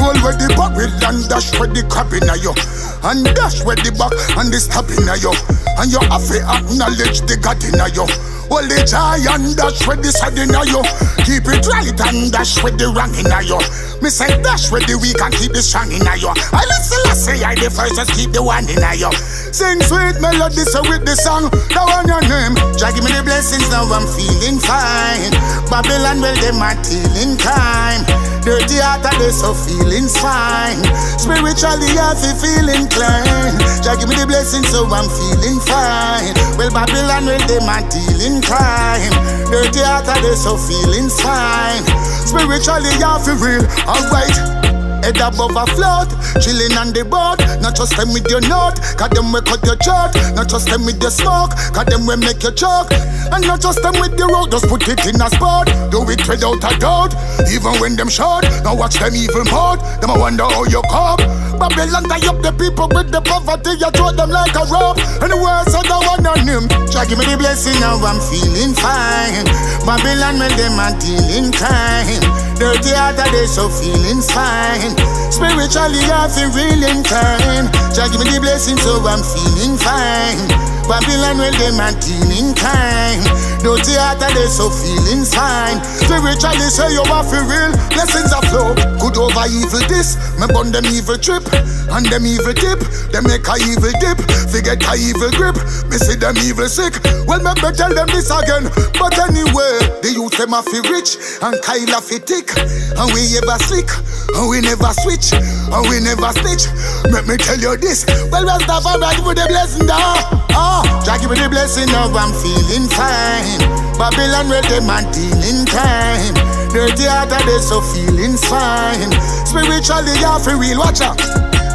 Roll 0.00 0.16
with 0.24 0.40
the 0.40 0.48
barrel 0.56 0.88
and 1.04 1.20
dash 1.28 1.52
with 1.60 1.76
the 1.76 1.84
crap 1.92 2.16
in 2.16 2.24
you. 2.40 2.56
And 3.04 3.28
dash 3.36 3.60
with 3.60 3.84
the 3.84 3.92
back 3.92 4.16
and 4.40 4.48
the 4.48 4.56
stop 4.56 4.88
in 4.88 5.04
you. 5.20 5.36
And 5.76 5.92
you 5.92 6.00
have 6.08 6.24
to 6.32 6.40
acknowledge 6.40 7.20
the 7.28 7.36
God 7.36 7.60
in 7.60 7.76
you. 7.92 8.08
Hold 8.52 8.68
the 8.68 8.84
giant 8.84 9.56
dash 9.56 9.80
with 9.88 10.04
the 10.04 10.12
side 10.12 10.36
in 10.36 10.52
you. 10.52 10.84
Keep 11.24 11.48
it 11.48 11.64
right 11.72 11.88
and 11.88 12.28
dash 12.28 12.60
with 12.60 12.76
the 12.76 12.92
wrong 12.92 13.08
in 13.16 13.32
you. 13.48 13.56
Me 14.04 14.12
say 14.12 14.28
dash 14.44 14.68
with 14.68 14.84
the 14.84 15.00
weak 15.00 15.16
and 15.24 15.32
keep 15.32 15.56
the 15.56 15.64
strong 15.64 15.88
in 15.88 16.04
you. 16.20 16.28
I 16.28 16.60
listen, 16.68 17.00
I 17.08 17.16
say 17.16 17.40
I 17.40 17.56
the 17.56 17.72
first, 17.72 17.96
just 17.96 18.12
keep 18.12 18.36
the 18.36 18.44
one 18.44 18.68
in 18.68 18.84
you. 19.00 19.08
Sing 19.56 19.80
sweet 19.80 20.20
melody 20.20 20.68
so 20.68 20.84
with 20.84 21.00
the 21.08 21.16
song. 21.16 21.48
That 21.72 21.88
one 21.96 22.04
your 22.04 22.20
name. 22.28 22.52
Jah 22.76 22.92
give 22.92 23.00
me 23.00 23.16
the 23.16 23.24
blessings, 23.24 23.72
now 23.72 23.88
I'm 23.88 24.04
feeling 24.04 24.60
fine. 24.60 25.32
Babylon, 25.72 26.20
well, 26.20 26.36
them 26.36 26.60
are 26.60 26.76
tilling 26.84 27.40
time. 27.40 28.04
Dirty 28.42 28.82
heart 28.82 29.06
of 29.06 29.14
this, 29.22 29.38
so 29.40 29.54
feelings 29.54 30.18
fine. 30.18 30.82
Spiritually, 31.14 31.86
I 31.94 32.18
feel 32.18 32.34
feeling 32.42 32.90
clean. 32.90 33.54
Jah 33.86 33.94
give 33.94 34.10
me 34.10 34.18
the 34.18 34.26
blessing, 34.26 34.66
so 34.66 34.82
I'm 34.90 35.06
feeling 35.06 35.62
fine. 35.62 36.34
Well, 36.58 36.74
Babylon, 36.74 37.26
well, 37.30 37.38
them 37.46 37.70
are 37.70 37.86
dealing 37.86 38.42
crime. 38.42 39.14
Dirty 39.46 39.86
heart 39.86 40.10
of 40.10 40.22
this, 40.26 40.42
so 40.42 40.58
feelings 40.58 41.14
fine. 41.22 41.86
Spiritually, 42.26 42.90
I 42.98 43.22
feel 43.22 43.38
real. 43.38 43.62
Alright. 43.86 44.81
Head 45.02 45.18
above 45.18 45.58
a 45.58 45.66
float, 45.74 46.10
chilling 46.38 46.78
on 46.78 46.94
the 46.94 47.02
boat. 47.02 47.42
Not 47.58 47.74
just 47.74 47.98
them 47.98 48.14
with 48.14 48.30
your 48.30 48.40
note, 48.46 48.78
cause 48.94 49.10
them 49.10 49.34
we 49.34 49.42
cut 49.42 49.58
your 49.66 49.76
chart. 49.82 50.14
Not 50.38 50.48
just 50.48 50.70
them 50.70 50.86
with 50.86 51.02
the 51.02 51.10
smoke, 51.10 51.58
cause 51.74 51.90
them 51.90 52.06
we 52.06 52.14
make 52.22 52.42
you 52.42 52.54
choke. 52.54 52.94
And 53.34 53.42
not 53.42 53.60
just 53.60 53.82
them 53.82 53.98
with 53.98 54.14
the 54.14 54.30
road, 54.30 54.54
just 54.54 54.70
put 54.70 54.86
it 54.86 55.02
in 55.10 55.18
a 55.18 55.28
spot. 55.28 55.66
Do 55.90 56.06
it 56.06 56.22
without 56.30 56.62
a 56.62 56.72
doubt, 56.78 57.12
even 57.50 57.74
when 57.82 57.98
them 57.98 58.08
short. 58.08 58.46
Now 58.62 58.78
watch 58.78 59.02
them 59.02 59.14
evil 59.18 59.42
mode, 59.50 59.82
them 59.98 60.14
I 60.14 60.18
wonder 60.18 60.46
how 60.46 60.64
you 60.70 60.82
come. 60.86 61.18
Babylon 61.58 62.06
tie 62.06 62.22
up 62.30 62.38
the 62.38 62.54
people 62.54 62.86
with 62.94 63.10
the 63.10 63.20
poverty, 63.20 63.74
you 63.82 63.90
throw 63.90 64.14
them 64.14 64.30
like 64.30 64.54
a 64.54 64.64
rope. 64.70 65.02
And 65.18 65.34
the 65.34 65.38
words 65.38 65.74
of 65.74 65.82
the 65.82 65.98
one 65.98 66.22
on 66.26 66.46
him. 66.46 66.70
Try 66.94 67.10
give 67.10 67.18
me 67.18 67.26
the 67.26 67.34
blessing, 67.34 67.74
now 67.82 67.98
I'm 67.98 68.22
feeling 68.30 68.74
fine. 68.78 69.50
Babylon, 69.82 70.38
when 70.38 70.52
them 70.54 70.78
are 70.78 70.94
dealing 71.02 71.50
crime. 71.50 72.51
Dirty 72.62 72.94
heart 72.94 73.18
of 73.18 73.26
they 73.34 73.50
so 73.50 73.66
feeling 73.66 74.22
fine. 74.22 74.94
Spiritually, 75.34 75.98
I 76.06 76.30
feel 76.30 76.46
real 76.54 76.78
inclined. 76.94 77.74
Jah 77.90 78.06
give 78.06 78.22
me 78.22 78.30
the 78.30 78.38
blessing, 78.38 78.78
so 78.78 79.02
I'm 79.02 79.18
feeling 79.18 79.74
fine. 79.74 80.46
Babylon, 80.86 81.42
well, 81.42 81.50
them 81.58 81.82
are 81.82 81.90
dealing 81.98 82.54
time. 82.54 83.26
Dirty 83.62 83.94
heart 83.94 84.18
of 84.18 84.34
they 84.34 84.50
so 84.50 84.66
feeling 84.74 85.22
fine. 85.22 85.78
Spiritually, 86.02 86.66
say 86.66 86.90
you 86.98 87.06
are 87.06 87.22
feel 87.22 87.46
real. 87.46 87.70
Blessings 87.94 88.34
are 88.34 88.42
flow. 88.50 88.74
Good 88.98 89.14
over 89.14 89.46
evil 89.46 89.78
this. 89.86 90.18
Me 90.34 90.50
burn 90.50 90.74
them 90.74 90.82
evil 90.90 91.14
trip. 91.14 91.46
And 91.94 92.02
them 92.10 92.26
evil 92.26 92.58
tip. 92.58 92.82
They 93.14 93.22
make 93.22 93.46
a 93.46 93.54
evil 93.62 93.94
dip. 94.02 94.18
Forget 94.50 94.82
a 94.82 94.98
evil 94.98 95.30
grip. 95.38 95.54
Me 95.86 95.94
see 95.94 96.18
them 96.18 96.34
evil 96.42 96.66
sick. 96.66 96.98
Well, 97.22 97.38
me 97.38 97.54
better 97.62 97.70
tell 97.70 97.94
them 97.94 98.10
this 98.10 98.34
again. 98.34 98.66
But 98.98 99.14
anyway, 99.30 99.78
the 100.02 100.10
youth 100.10 100.34
them 100.42 100.58
a 100.58 100.66
feel 100.66 100.82
rich. 100.90 101.14
And 101.38 101.54
Kyle 101.62 101.94
a 101.94 102.02
feel 102.02 102.18
thick. 102.18 102.50
And 102.98 103.14
we 103.14 103.30
ever 103.38 103.62
slick. 103.62 103.94
And 104.34 104.50
we 104.50 104.58
never 104.58 104.90
switch. 105.06 105.38
And 105.38 105.86
we 105.86 106.02
never 106.02 106.34
snitch. 106.34 106.66
Let 107.14 107.30
me 107.30 107.38
tell 107.38 107.62
you 107.62 107.78
this. 107.78 108.10
Well, 108.26 108.42
and 108.42 108.66
right 108.66 109.22
with 109.22 109.38
the 109.38 109.46
blessing. 109.46 109.86
Ah. 109.86 110.42
Ah, 110.54 110.84
oh, 110.84 111.04
Jah 111.04 111.18
give 111.18 111.30
me 111.30 111.36
the 111.36 111.48
blessing 111.48 111.86
now. 111.86 112.12
I'm 112.12 112.32
feeling 112.40 112.88
fine. 112.88 113.51
Babylon 113.98 114.48
where 114.48 114.62
them 114.62 114.88
a 114.88 115.02
dealing 115.12 115.66
time. 115.66 116.34
Dirty 116.72 117.04
heart 117.04 117.32
of 117.32 117.42
they 117.44 117.60
so 117.60 117.80
feelings 117.92 118.44
fine. 118.48 119.12
Spiritually, 119.44 120.14
you 120.16 120.32
feel 120.40 120.58
real. 120.58 120.78
Watch 120.78 121.00
out. 121.00 121.20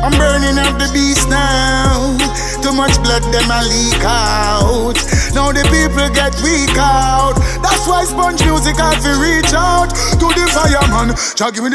I'm 0.01 0.13
burning 0.17 0.57
up 0.57 0.77
the 0.77 0.89
beast 0.93 1.27
now. 1.29 2.17
Too 2.61 2.73
much 2.73 3.01
blood, 3.01 3.23
them 3.33 3.49
a 3.49 3.61
leak 3.65 4.03
out. 4.05 4.97
Now 5.33 5.51
the 5.51 5.63
people 5.73 6.09
get 6.13 6.33
weak 6.41 6.77
out. 6.77 7.35
That's 7.61 7.87
why 7.87 8.05
sponge 8.05 8.43
music 8.45 8.77
have 8.77 9.01
to 9.01 9.13
reach 9.17 9.53
out 9.53 9.89
to 10.21 10.27
the 10.37 10.45
fireman. 10.53 11.15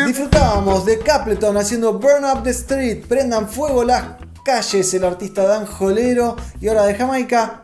Disfrutábamos 0.07 0.85
de 0.85 0.99
Capleton 0.99 1.57
haciendo 1.57 1.99
Burn 1.99 2.25
Up 2.25 2.45
the 2.45 2.51
Street, 2.51 3.07
prendan 3.09 3.49
fuego 3.49 3.85
las 3.85 4.05
calles, 4.45 4.95
el 4.95 5.05
artista 5.05 5.45
Dan 5.45 5.67
Jolero. 5.67 6.37
Y 6.61 6.69
ahora 6.69 6.85
de 6.85 6.95
Jamaica 6.95 7.62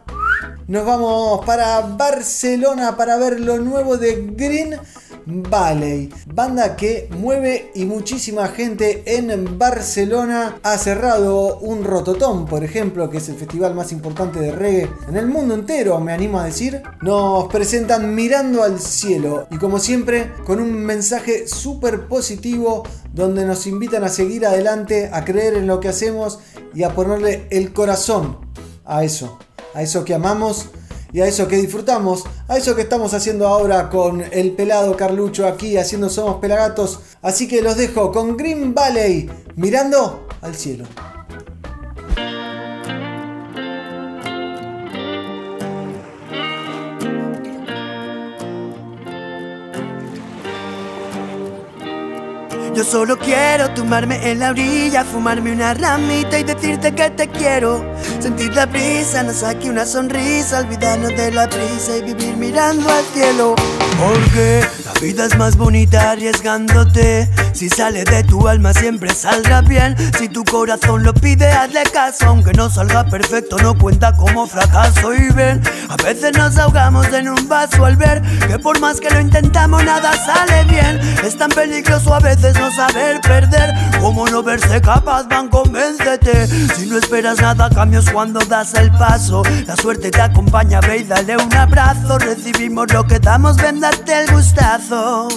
nos 0.68 0.85
vamos 0.85 1.46
para 1.46 1.81
Barcelona 1.81 2.94
para 2.94 3.16
ver 3.16 3.40
lo 3.40 3.57
nuevo 3.57 3.96
de 3.96 4.33
Green 4.37 4.76
Valley, 5.24 6.11
banda 6.26 6.76
que 6.76 7.09
mueve 7.18 7.70
y 7.74 7.87
muchísima 7.87 8.48
gente 8.48 9.02
en 9.07 9.59
Barcelona. 9.59 10.59
Ha 10.62 10.76
cerrado 10.76 11.59
un 11.61 11.85
Rototón, 11.85 12.44
por 12.44 12.64
ejemplo, 12.64 13.09
que 13.09 13.16
es 13.16 13.31
el 13.31 13.37
festival 13.37 13.74
más 13.74 13.92
importante 13.92 14.40
de 14.40 14.52
reggae 14.52 14.90
en 15.09 15.16
el 15.16 15.26
mundo 15.26 15.54
entero, 15.54 16.00
me 16.00 16.12
animo 16.12 16.38
a 16.38 16.44
decir. 16.44 16.83
Nos 17.00 17.48
presentan 17.48 18.14
Mirando 18.14 18.62
al 18.62 18.78
Cielo 18.78 19.46
y 19.50 19.57
como 19.57 19.78
siempre 19.78 20.33
con 20.44 20.61
un 20.61 20.72
mensaje 20.72 21.48
súper 21.48 22.09
positivo 22.09 22.83
donde 23.14 23.46
nos 23.46 23.66
invitan 23.66 24.04
a 24.04 24.11
seguir 24.11 24.44
adelante, 24.44 25.09
a 25.12 25.24
creer 25.24 25.54
en 25.54 25.66
lo 25.66 25.81
que 25.81 25.88
hacemos 25.88 26.40
y 26.74 26.83
a 26.83 26.94
ponerle 26.94 27.46
el 27.48 27.72
corazón 27.72 28.38
a 28.85 29.04
eso, 29.04 29.38
a 29.74 29.83
eso 29.83 30.04
que 30.04 30.14
amamos 30.14 30.66
y 31.12 31.20
a 31.20 31.26
eso 31.26 31.48
que 31.48 31.57
disfrutamos, 31.57 32.24
a 32.48 32.57
eso 32.59 32.76
que 32.76 32.83
estamos 32.83 33.14
haciendo 33.14 33.48
ahora 33.48 33.88
con 33.88 34.22
el 34.31 34.52
pelado 34.52 34.96
Carlucho 34.96 35.46
aquí 35.46 35.76
haciendo 35.76 36.11
Somos 36.11 36.37
Pelagatos. 36.37 37.00
Así 37.22 37.48
que 37.48 37.62
los 37.62 37.76
dejo 37.76 38.12
con 38.12 38.37
Green 38.37 38.74
Valley 38.74 39.31
mirando 39.57 40.26
al 40.42 40.54
cielo. 40.54 40.85
Yo 52.78 52.84
solo 52.84 53.18
quiero 53.18 53.68
tumbarme 53.74 54.30
en 54.30 54.38
la 54.38 54.50
orilla, 54.50 55.04
fumarme 55.04 55.50
una 55.50 55.74
ramita 55.74 56.38
y 56.38 56.44
decirte 56.44 56.94
que 56.94 57.10
te 57.10 57.26
quiero. 57.26 57.84
Sentir 58.20 58.54
la 58.54 58.66
brisa, 58.66 59.24
nos 59.24 59.38
saque 59.38 59.68
una 59.68 59.84
sonrisa, 59.84 60.60
olvidarnos 60.60 61.10
de 61.16 61.32
la 61.32 61.48
prisa 61.48 61.96
y 61.96 62.02
vivir 62.02 62.36
mirando 62.36 62.88
al 62.88 63.04
cielo. 63.06 63.56
Porque 63.98 64.64
la 64.84 64.92
vida 65.00 65.24
es 65.24 65.36
más 65.36 65.56
bonita 65.56 66.12
arriesgándote. 66.12 67.28
Si 67.52 67.68
sale 67.68 68.04
de 68.04 68.22
tu 68.22 68.46
alma 68.46 68.72
siempre 68.72 69.12
saldrá 69.12 69.60
bien. 69.60 69.96
Si 70.16 70.28
tu 70.28 70.44
corazón 70.44 71.02
lo 71.02 71.12
pide, 71.12 71.50
hazle 71.50 71.82
caso. 71.92 72.26
Aunque 72.26 72.52
no 72.52 72.70
salga 72.70 73.04
perfecto, 73.06 73.56
no 73.58 73.76
cuenta 73.76 74.14
como 74.14 74.46
fracaso. 74.46 75.12
Y 75.12 75.30
ven, 75.30 75.60
a 75.88 75.96
veces 75.96 76.30
nos 76.38 76.56
ahogamos 76.58 77.12
en 77.12 77.28
un 77.28 77.48
vaso 77.48 77.84
al 77.84 77.96
ver 77.96 78.22
que 78.46 78.60
por 78.60 78.78
más 78.78 79.00
que 79.00 79.10
lo 79.10 79.20
intentamos, 79.20 79.82
nada 79.82 80.12
sale 80.24 80.62
bien. 80.66 81.00
Es 81.24 81.36
tan 81.36 81.50
peligroso 81.50 82.14
a 82.14 82.20
veces 82.20 82.56
no 82.56 82.67
saber 82.70 83.20
perder. 83.20 83.74
Como 84.00 84.26
no 84.26 84.42
verse 84.42 84.81
capaz, 84.81 85.26
van, 85.28 85.48
convéncete. 85.48 86.46
Si 86.74 86.87
no 86.87 86.98
esperas 86.98 87.40
nada, 87.40 87.66
a 87.66 87.70
cambio 87.70 88.00
cuando 88.12 88.40
das 88.40 88.74
el 88.74 88.90
paso. 88.92 89.42
La 89.66 89.76
suerte 89.76 90.11
te 90.11 90.20
acompaña, 90.20 90.81
ve 90.81 90.98
y 90.98 91.04
dale 91.04 91.37
un 91.37 91.54
abrazo. 91.54 92.18
Recibimos 92.18 92.92
lo 92.92 93.07
que 93.07 93.18
damos, 93.18 93.57
ven 93.57 93.81
date 93.81 94.20
el 94.20 94.33
gustazo. 94.33 95.28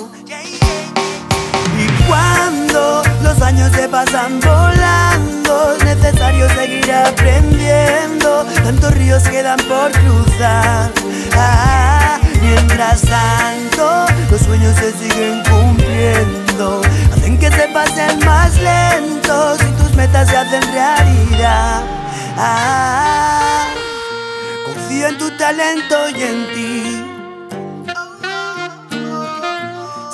Y 1.78 1.88
cuando 2.08 3.02
los 3.24 3.42
años 3.42 3.72
se 3.74 3.88
pasan 3.88 4.40
volando, 4.40 5.74
es 5.78 5.84
necesario 5.84 6.50
seguir 6.50 6.92
aprendiendo. 6.92 8.46
Tantos 8.64 8.94
ríos 8.94 9.24
quedan 9.24 9.58
por 9.68 9.92
cruzar. 9.92 10.92
Ah, 11.36 11.81
Ah, 22.44 23.68
confío 24.66 25.10
en 25.10 25.18
tu 25.20 25.30
talento 25.38 26.10
y 26.10 26.24
en 26.24 26.48
ti. 26.56 27.06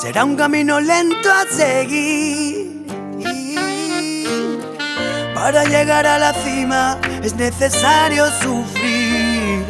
Será 0.01 0.25
un 0.25 0.35
camino 0.35 0.81
lento 0.81 1.31
a 1.31 1.45
seguir. 1.45 2.85
Para 5.33 5.63
llegar 5.63 6.05
a 6.05 6.19
la 6.19 6.33
cima 6.33 6.97
es 7.23 7.33
necesario 7.35 8.25
sufrir. 8.41 9.63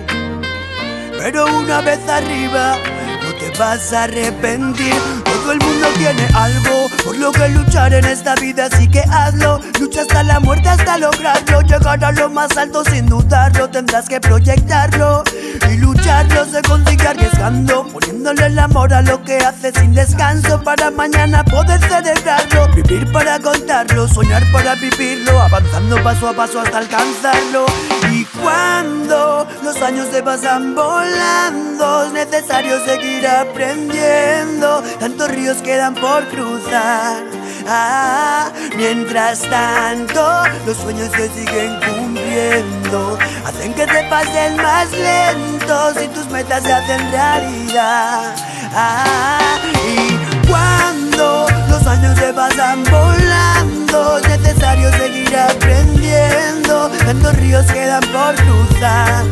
Pero 1.19 1.45
una 1.59 1.81
vez 1.81 1.99
arriba 2.09 2.75
no 3.21 3.35
te 3.35 3.51
vas 3.59 3.93
a 3.93 4.05
arrepentir. 4.05 4.95
Todo 5.25 5.51
el 5.51 5.59
mundo 5.59 5.87
tiene 5.99 6.27
algo 6.33 6.89
por 7.05 7.15
lo 7.17 7.31
que 7.31 7.49
luchar 7.49 7.93
en 7.93 8.05
esta 8.05 8.33
vida, 8.33 8.65
así 8.65 8.89
que 8.89 9.01
hazlo. 9.01 9.56
Lucha 9.79 10.01
hasta 10.01 10.23
la 10.23 10.39
muerte 10.39 10.69
hasta 10.69 10.97
lograrlo. 10.97 11.61
Llegar 11.61 12.03
a 12.03 12.11
lo 12.11 12.29
más 12.29 12.55
alto 12.57 12.83
sin 12.85 13.05
dudarlo, 13.05 13.69
tendrás 13.69 14.07
que 14.09 14.19
proyectarlo. 14.19 15.23
Y 15.71 15.77
lucharlo 15.77 16.45
se 16.45 16.61
consigue 16.63 17.07
arriesgando, 17.07 17.85
poniéndole 17.87 18.47
el 18.47 18.57
amor 18.57 18.93
a 18.93 19.01
lo 19.01 19.23
que 19.23 19.37
haces 19.37 19.73
sin 19.79 19.93
descanso 19.93 20.63
para 20.63 20.89
mañana 20.89 21.43
poder 21.43 21.79
celebrarlo. 21.81 22.67
Vivir 22.73 23.11
para 23.11 23.39
contarlo, 23.39 24.07
soñar 24.07 24.43
para 24.51 24.75
vivirlo, 24.75 25.39
avanzando 25.39 26.01
paso 26.03 26.29
a 26.29 26.33
paso 26.33 26.59
hasta 26.59 26.79
alcanzarlo. 26.79 27.65
Y 28.11 28.25
cuando 28.25 29.47
los 29.63 29.81
años 29.81 30.07
se 30.11 30.23
pasan 30.23 30.73
volando, 30.73 32.05
es 32.05 32.13
necesario 32.13 32.83
seguir 32.85 33.27
aprendiendo. 33.27 34.81
Tantos 34.99 35.29
ríos 35.29 35.57
quedan 35.57 35.93
por 35.93 36.27
cruzar. 36.29 37.26
Ah, 37.69 38.49
mientras 38.77 39.41
tanto, 39.41 40.43
los 40.65 40.77
sueños 40.77 41.09
se 41.11 41.27
siguen 41.29 41.77
cumpliendo. 41.81 43.17
Hacen 43.45 43.73
que 43.73 43.85
te 43.85 44.03
pasen 44.05 44.55
más 44.55 44.89
lentos 44.91 46.01
y 46.01 46.07
tus 46.07 46.29
metas 46.29 46.63
se 46.63 46.71
hacen 46.71 47.11
realidad. 47.11 48.33
Ah, 48.73 49.59
y 49.85 50.47
cuando 50.47 51.45
los 51.69 51.85
años 51.87 52.17
se 52.17 52.33
pasan 52.33 52.85
volando, 52.85 54.17
es 54.19 54.39
necesario 54.39 54.89
seguir 54.93 55.35
aprendiendo. 55.35 56.89
Tantos 57.05 57.35
ríos 57.35 57.65
quedan 57.65 58.01
por 58.13 58.33
cruzar. 58.35 59.25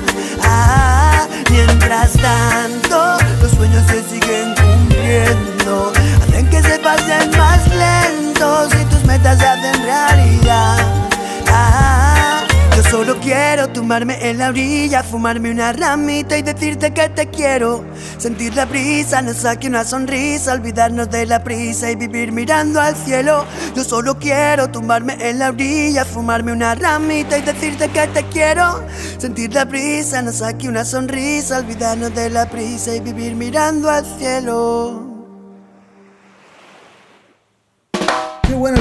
Ah, 0.43 1.25
mientras 1.49 2.11
tanto, 2.13 3.17
los 3.41 3.51
sueños 3.51 3.85
se 3.87 4.03
siguen 4.03 4.53
cumpliendo. 4.55 5.93
Hacen 6.21 6.49
que 6.49 6.61
se 6.61 6.79
pasen 6.79 7.31
más 7.37 7.65
y 8.35 8.85
tus 8.85 9.03
metas 9.05 9.39
se 9.39 9.45
hacen 9.45 9.83
realidad. 9.83 10.77
Ah, 11.47 12.43
yo 12.75 12.83
solo 12.83 13.17
quiero 13.21 13.69
tumbarme 13.69 14.17
en 14.29 14.39
la 14.39 14.49
orilla, 14.49 15.03
fumarme 15.03 15.51
una 15.51 15.71
ramita 15.71 16.37
y 16.37 16.41
decirte 16.41 16.93
que 16.93 17.07
te 17.09 17.27
quiero. 17.27 17.85
Sentir 18.17 18.53
la 18.55 18.65
brisa, 18.65 19.21
nos 19.21 19.37
saque 19.37 19.67
una 19.67 19.85
sonrisa, 19.85 20.53
olvidarnos 20.53 21.09
de 21.09 21.25
la 21.25 21.43
prisa 21.43 21.89
y 21.89 21.95
vivir 21.95 22.33
mirando 22.33 22.81
al 22.81 22.95
cielo. 22.95 23.45
Yo 23.73 23.83
solo 23.85 24.19
quiero 24.19 24.69
tumbarme 24.69 25.15
en 25.21 25.39
la 25.39 25.49
orilla, 25.49 26.03
fumarme 26.03 26.51
una 26.51 26.75
ramita 26.75 27.37
y 27.37 27.41
decirte 27.41 27.89
que 27.89 28.07
te 28.07 28.23
quiero. 28.25 28.83
Sentir 29.17 29.53
la 29.53 29.63
brisa, 29.63 30.21
nos 30.21 30.35
saque 30.35 30.67
una 30.67 30.83
sonrisa, 30.83 31.59
olvidarnos 31.59 32.13
de 32.13 32.29
la 32.29 32.49
prisa 32.49 32.93
y 32.95 32.99
vivir 32.99 33.35
mirando 33.35 33.89
al 33.89 34.05
cielo. 34.19 35.04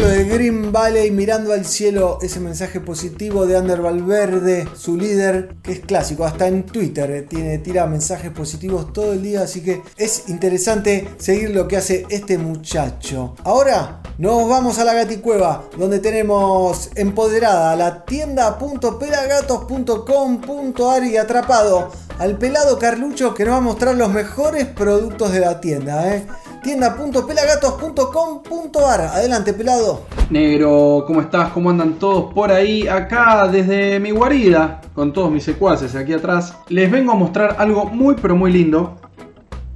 Bye. 0.04 0.13
Green 0.28 0.72
Valley 0.72 1.10
mirando 1.10 1.52
al 1.52 1.64
cielo, 1.64 2.18
ese 2.22 2.38
mensaje 2.40 2.80
positivo 2.80 3.46
de 3.46 3.56
Ander 3.56 3.80
Valverde, 3.80 4.68
su 4.74 4.96
líder, 4.96 5.56
que 5.62 5.70
es 5.72 5.80
clásico, 5.80 6.24
hasta 6.24 6.48
en 6.48 6.64
Twitter 6.64 7.10
eh, 7.10 7.22
tiene, 7.22 7.58
tira 7.58 7.86
mensajes 7.86 8.30
positivos 8.30 8.92
todo 8.92 9.12
el 9.12 9.22
día, 9.22 9.42
así 9.42 9.62
que 9.62 9.82
es 9.96 10.28
interesante 10.28 11.08
seguir 11.18 11.50
lo 11.50 11.68
que 11.68 11.76
hace 11.76 12.06
este 12.10 12.38
muchacho. 12.38 13.34
Ahora 13.44 14.00
nos 14.18 14.48
vamos 14.48 14.78
a 14.78 14.84
la 14.84 14.94
gaticueva, 14.94 15.64
donde 15.76 15.98
tenemos 15.98 16.90
empoderada 16.94 17.74
la 17.76 18.04
tienda.pelagatos.com.ar 18.04 21.04
y 21.04 21.16
atrapado 21.16 21.90
al 22.18 22.38
pelado 22.38 22.78
Carlucho 22.78 23.34
que 23.34 23.44
nos 23.44 23.54
va 23.54 23.58
a 23.58 23.62
mostrar 23.62 23.96
los 23.96 24.10
mejores 24.10 24.66
productos 24.66 25.32
de 25.32 25.40
la 25.40 25.60
tienda. 25.60 26.14
¿eh? 26.14 26.24
tienda.pelagatos.com.ar. 26.64 29.00
Adelante, 29.02 29.52
pelado. 29.52 30.00
Negro, 30.30 31.04
¿cómo 31.06 31.20
estás? 31.20 31.50
¿Cómo 31.50 31.68
andan 31.70 31.94
todos 31.94 32.32
por 32.32 32.50
ahí? 32.50 32.88
Acá 32.88 33.46
desde 33.46 34.00
mi 34.00 34.10
guarida, 34.10 34.80
con 34.94 35.12
todos 35.12 35.30
mis 35.30 35.44
secuaces 35.44 35.94
aquí 35.94 36.12
atrás, 36.12 36.58
les 36.68 36.90
vengo 36.90 37.12
a 37.12 37.14
mostrar 37.14 37.54
algo 37.58 37.84
muy 37.86 38.16
pero 38.20 38.34
muy 38.34 38.52
lindo. 38.52 38.96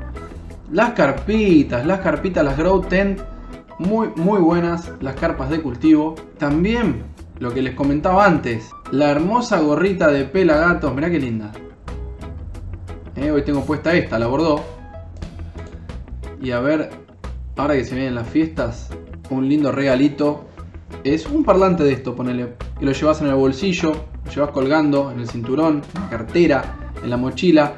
Las 0.71 0.91
carpitas, 0.91 1.85
las 1.85 1.99
carpitas, 1.99 2.45
las 2.45 2.57
Grow 2.57 2.79
Tent. 2.79 3.19
Muy, 3.77 4.07
muy 4.15 4.39
buenas. 4.39 4.89
Las 5.01 5.15
carpas 5.15 5.49
de 5.49 5.61
cultivo. 5.61 6.15
También 6.37 7.03
lo 7.39 7.53
que 7.53 7.61
les 7.61 7.75
comentaba 7.75 8.25
antes. 8.25 8.69
La 8.91 9.09
hermosa 9.11 9.59
gorrita 9.59 10.09
de 10.09 10.25
pelagatos. 10.25 10.93
Mirá 10.93 11.09
qué 11.09 11.19
linda. 11.19 11.51
Eh, 13.15 13.31
hoy 13.31 13.43
tengo 13.43 13.61
puesta 13.65 13.93
esta, 13.93 14.19
la 14.19 14.27
bordó. 14.27 14.63
Y 16.41 16.51
a 16.51 16.59
ver, 16.59 16.89
ahora 17.55 17.75
que 17.75 17.83
se 17.83 17.95
vienen 17.95 18.15
las 18.15 18.27
fiestas, 18.27 18.89
un 19.29 19.47
lindo 19.47 19.71
regalito. 19.71 20.45
Es 21.03 21.25
un 21.25 21.43
parlante 21.43 21.83
de 21.83 21.93
esto, 21.93 22.15
ponele. 22.15 22.55
Que 22.79 22.85
lo 22.85 22.91
llevas 22.91 23.21
en 23.21 23.27
el 23.27 23.35
bolsillo, 23.35 23.91
lo 24.25 24.31
llevas 24.31 24.49
colgando 24.51 25.11
en 25.11 25.19
el 25.19 25.27
cinturón, 25.27 25.81
en 25.95 26.01
la 26.01 26.09
cartera, 26.09 26.75
en 27.03 27.09
la 27.09 27.17
mochila. 27.17 27.73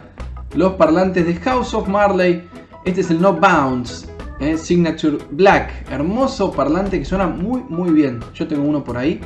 Los 0.55 0.73
parlantes 0.73 1.25
de 1.25 1.35
House 1.35 1.73
of 1.73 1.87
Marley. 1.87 2.47
Este 2.85 3.01
es 3.01 3.11
el 3.11 3.21
No 3.21 3.33
Bounce. 3.33 4.07
eh, 4.39 4.57
Signature 4.57 5.17
Black. 5.31 5.89
Hermoso 5.91 6.51
parlante 6.51 6.99
que 6.99 7.05
suena 7.05 7.27
muy 7.27 7.63
muy 7.69 7.91
bien. 7.91 8.19
Yo 8.33 8.47
tengo 8.47 8.63
uno 8.63 8.83
por 8.83 8.97
ahí 8.97 9.19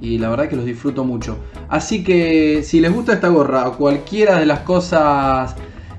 y 0.00 0.18
la 0.18 0.28
verdad 0.28 0.48
que 0.48 0.56
los 0.56 0.64
disfruto 0.64 1.04
mucho. 1.04 1.38
Así 1.68 2.02
que 2.04 2.62
si 2.62 2.80
les 2.80 2.92
gusta 2.92 3.12
esta 3.12 3.28
gorra 3.28 3.68
o 3.68 3.76
cualquiera 3.76 4.38
de 4.38 4.46
las 4.46 4.60
cosas 4.60 5.54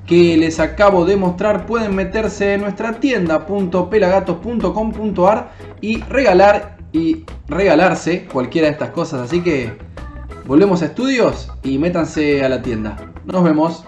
que 0.05 0.37
les 0.37 0.59
acabo 0.59 1.05
de 1.05 1.17
mostrar, 1.17 1.65
pueden 1.65 1.95
meterse 1.95 2.55
en 2.55 2.61
nuestra 2.61 2.99
tienda.pelagatos.com.ar 2.99 5.51
y 5.81 6.01
regalar 6.01 6.77
y 6.91 7.25
regalarse 7.47 8.25
cualquiera 8.25 8.67
de 8.67 8.73
estas 8.73 8.89
cosas. 8.89 9.21
Así 9.21 9.41
que 9.41 9.71
volvemos 10.45 10.81
a 10.81 10.85
estudios 10.85 11.49
y 11.63 11.77
métanse 11.77 12.43
a 12.43 12.49
la 12.49 12.61
tienda. 12.61 12.97
Nos 13.25 13.43
vemos. 13.43 13.85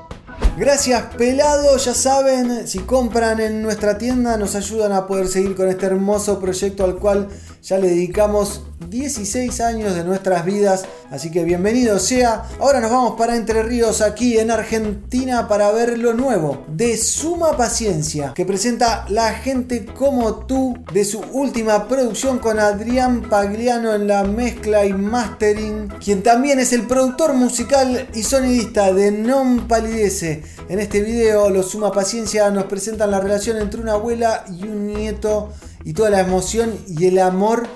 Gracias 0.58 1.04
pelado, 1.18 1.78
ya 1.78 1.94
saben, 1.94 2.68
si 2.68 2.80
compran 2.80 3.40
en 3.40 3.62
nuestra 3.62 3.98
tienda 3.98 4.38
nos 4.38 4.56
ayudan 4.56 4.92
a 4.92 5.08
poder 5.08 5.28
seguir 5.28 5.56
con 5.56 5.70
este 5.70 5.86
hermoso 5.86 6.40
proyecto 6.40 6.84
al 6.84 6.98
cual 6.98 7.30
Ya 7.62 7.78
le 7.78 7.90
dedicamos 7.90 8.64
16 8.90 9.62
años 9.62 9.94
de 9.94 10.04
nuestras 10.04 10.44
vidas, 10.46 10.86
así 11.12 11.30
que 11.30 11.44
bienvenido 11.44 12.00
sea. 12.00 12.50
Ahora 12.60 12.80
nos 12.80 12.90
vamos 12.90 13.14
para 13.20 13.36
Entre 13.36 13.62
Ríos, 13.62 14.02
aquí 14.02 14.40
en 14.40 14.50
Argentina, 14.50 15.48
para 15.48 15.72
ver 15.72 16.00
lo 16.00 16.16
nuevo 16.16 16.66
de 16.68 16.98
Suma 16.98 17.56
Paciencia, 17.56 18.34
que 18.34 18.48
presenta 18.48 19.06
La 19.10 19.34
gente 19.36 19.86
como 19.86 20.48
tú 20.48 20.76
de 20.92 21.06
su 21.06 21.20
última 21.34 21.88
producción 21.88 22.40
con 22.40 22.60
Adrián 22.60 23.30
Pagliano 23.30 23.94
en 23.94 24.08
la 24.08 24.24
mezcla 24.24 24.84
y 24.84 24.94
mastering, 24.94 25.88
quien 26.04 26.24
también 26.24 26.58
es 26.58 26.74
el 26.74 26.88
productor 26.88 27.36
musical 27.36 28.10
y 28.16 28.24
sonidista 28.24 28.92
de 28.92 29.12
Non 29.12 29.68
Palidece. 29.68 30.42
En 30.68 30.80
este 30.80 31.02
video, 31.02 31.52
los 31.52 31.70
Suma 31.70 31.92
Paciencia 31.92 32.50
nos 32.50 32.64
presentan 32.64 33.12
la 33.12 33.20
relación 33.20 33.58
entre 33.58 33.82
una 33.82 33.94
abuela 33.94 34.46
y 34.50 34.64
un 34.64 34.88
nieto 34.88 35.54
y 35.84 35.94
toda 35.94 36.10
la 36.10 36.20
emoción 36.20 36.74
y 36.88 37.08
el 37.08 37.20
amor 37.20 37.68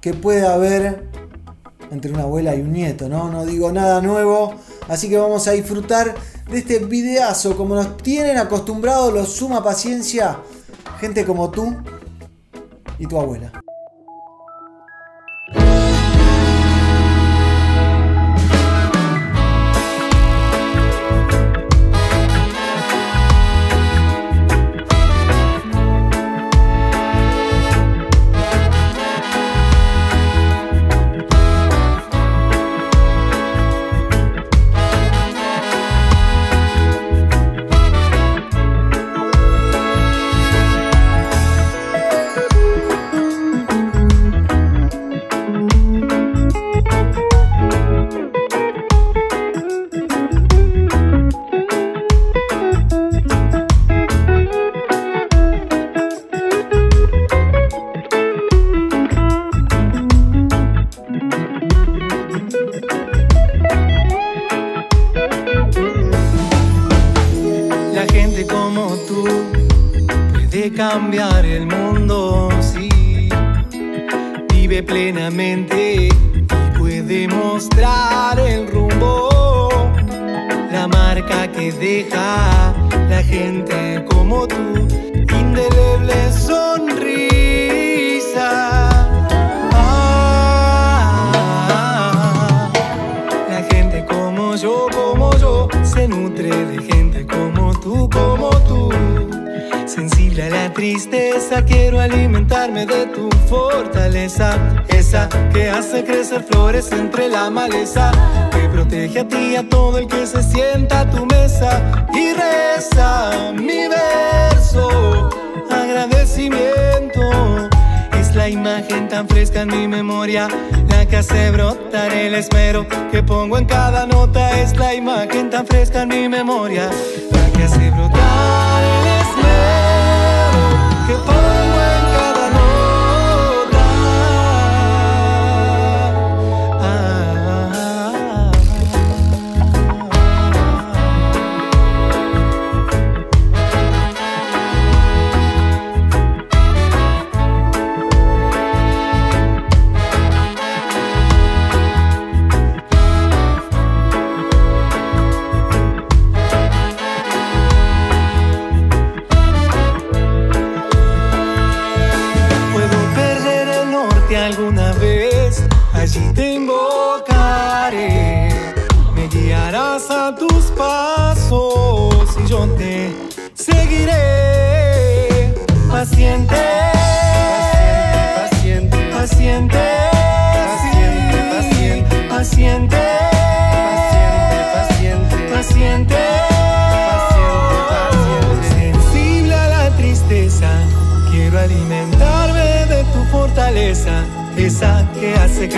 que 0.00 0.14
puede 0.14 0.46
haber 0.46 1.08
entre 1.90 2.12
una 2.12 2.24
abuela 2.24 2.54
y 2.54 2.60
un 2.60 2.72
nieto, 2.72 3.08
¿no? 3.08 3.30
No 3.30 3.46
digo 3.46 3.72
nada 3.72 4.00
nuevo, 4.00 4.54
así 4.88 5.08
que 5.08 5.16
vamos 5.16 5.48
a 5.48 5.52
disfrutar 5.52 6.14
de 6.50 6.58
este 6.58 6.78
videazo 6.78 7.56
como 7.56 7.74
nos 7.74 7.96
tienen 7.98 8.36
acostumbrados 8.36 9.12
los 9.12 9.32
Suma 9.32 9.62
Paciencia, 9.62 10.38
gente 11.00 11.24
como 11.24 11.50
tú 11.50 11.74
y 12.98 13.06
tu 13.06 13.18
abuela. 13.18 13.63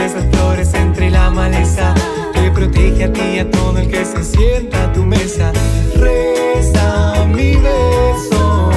Crecer 0.06 0.30
flores 0.30 0.72
entre 0.74 1.10
la 1.10 1.30
maleza, 1.30 1.92
que 2.32 2.50
protege 2.52 3.04
a 3.04 3.12
ti 3.12 3.22
y 3.34 3.38
a 3.40 3.50
todo 3.50 3.78
el 3.78 3.88
que 3.88 4.04
se 4.04 4.22
sienta 4.22 4.84
a 4.84 4.92
tu 4.92 5.04
mesa. 5.04 5.50
Reza 5.96 7.24
mi 7.26 7.56
beso, 7.56 8.70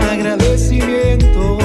agradecimiento, 0.00 1.58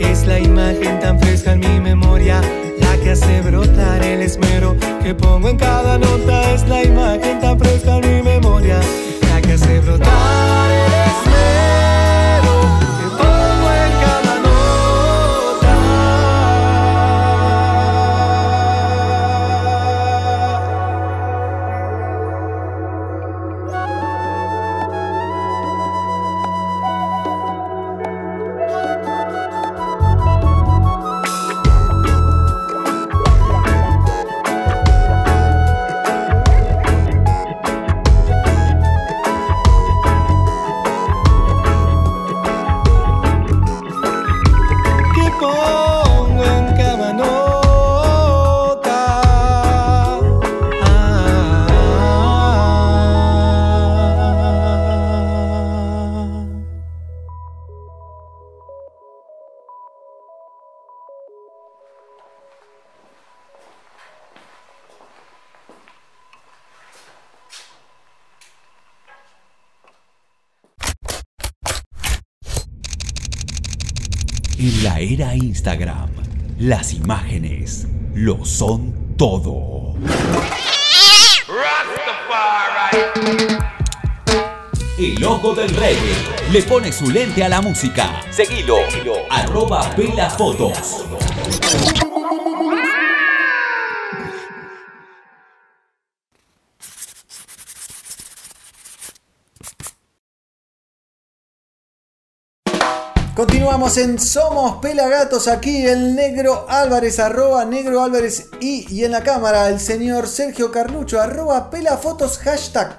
es 0.00 0.26
la 0.26 0.38
imagen 0.38 0.98
tan 0.98 1.20
fresca 1.20 1.52
en 1.52 1.60
mi 1.60 1.80
memoria, 1.80 2.40
la 2.80 2.96
que 3.02 3.10
hace 3.10 3.42
brotar 3.42 4.02
el 4.02 4.22
esmero 4.22 4.76
que 5.02 5.14
pongo 5.14 5.50
en 5.50 5.58
cada 5.58 5.98
nota, 5.98 6.54
es 6.54 6.66
la 6.68 6.84
imagen 6.84 7.38
tan 7.40 7.58
fresca 7.58 7.75
En 74.66 74.82
la 74.82 74.98
era 74.98 75.32
Instagram, 75.36 76.10
las 76.58 76.92
imágenes 76.92 77.86
lo 78.14 78.44
son 78.44 79.14
todo. 79.16 79.94
El 84.98 85.24
ojo 85.24 85.54
del 85.54 85.68
rey 85.68 85.96
le 86.50 86.62
pone 86.64 86.90
su 86.90 87.08
lente 87.12 87.44
a 87.44 87.48
la 87.48 87.60
música. 87.60 88.20
Seguilo, 88.32 88.78
arroba 89.30 89.88
Pela 89.94 90.28
Fotos. 90.30 91.04
Continuamos 103.66 103.98
en 103.98 104.20
Somos 104.20 104.76
Pelagatos, 104.76 105.48
aquí 105.48 105.84
el 105.84 106.14
negro 106.14 106.66
Álvarez, 106.68 107.18
arroba 107.18 107.64
negro 107.64 108.00
Álvarez 108.00 108.46
y, 108.60 108.86
y 108.94 109.04
en 109.04 109.10
la 109.10 109.24
cámara 109.24 109.68
el 109.68 109.80
señor 109.80 110.28
Sergio 110.28 110.70
Carlucho, 110.70 111.20
arroba 111.20 111.68
pelafotos, 111.68 112.38
hashtag 112.38 112.96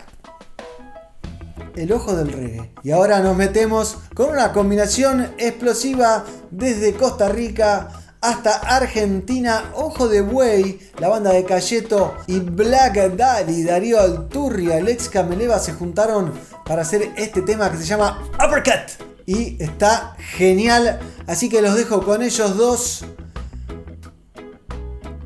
el 1.73 1.93
ojo 1.93 2.13
del 2.13 2.33
reggae. 2.33 2.73
Y 2.83 2.91
ahora 2.91 3.21
nos 3.21 3.37
metemos 3.37 3.99
con 4.13 4.31
una 4.31 4.51
combinación 4.51 5.33
explosiva 5.37 6.25
desde 6.51 6.95
Costa 6.95 7.29
Rica 7.29 7.87
hasta 8.19 8.57
Argentina, 8.57 9.71
Ojo 9.73 10.09
de 10.09 10.19
Buey, 10.19 10.81
la 10.99 11.07
banda 11.07 11.31
de 11.31 11.45
Cayeto 11.45 12.13
y 12.27 12.41
Black 12.41 13.15
Daddy, 13.15 13.63
Darío 13.63 14.01
Alturri, 14.01 14.73
Alex 14.73 15.07
Cameleva 15.07 15.59
se 15.59 15.71
juntaron 15.71 16.33
para 16.65 16.81
hacer 16.81 17.13
este 17.15 17.41
tema 17.41 17.71
que 17.71 17.77
se 17.77 17.85
llama 17.85 18.21
Uppercut. 18.33 19.16
Y 19.29 19.61
está 19.61 20.15
genial, 20.19 21.01
así 21.27 21.49
que 21.49 21.61
los 21.61 21.75
dejo 21.75 22.01
con 22.01 22.23
ellos 22.23 22.55
dos. 22.55 23.03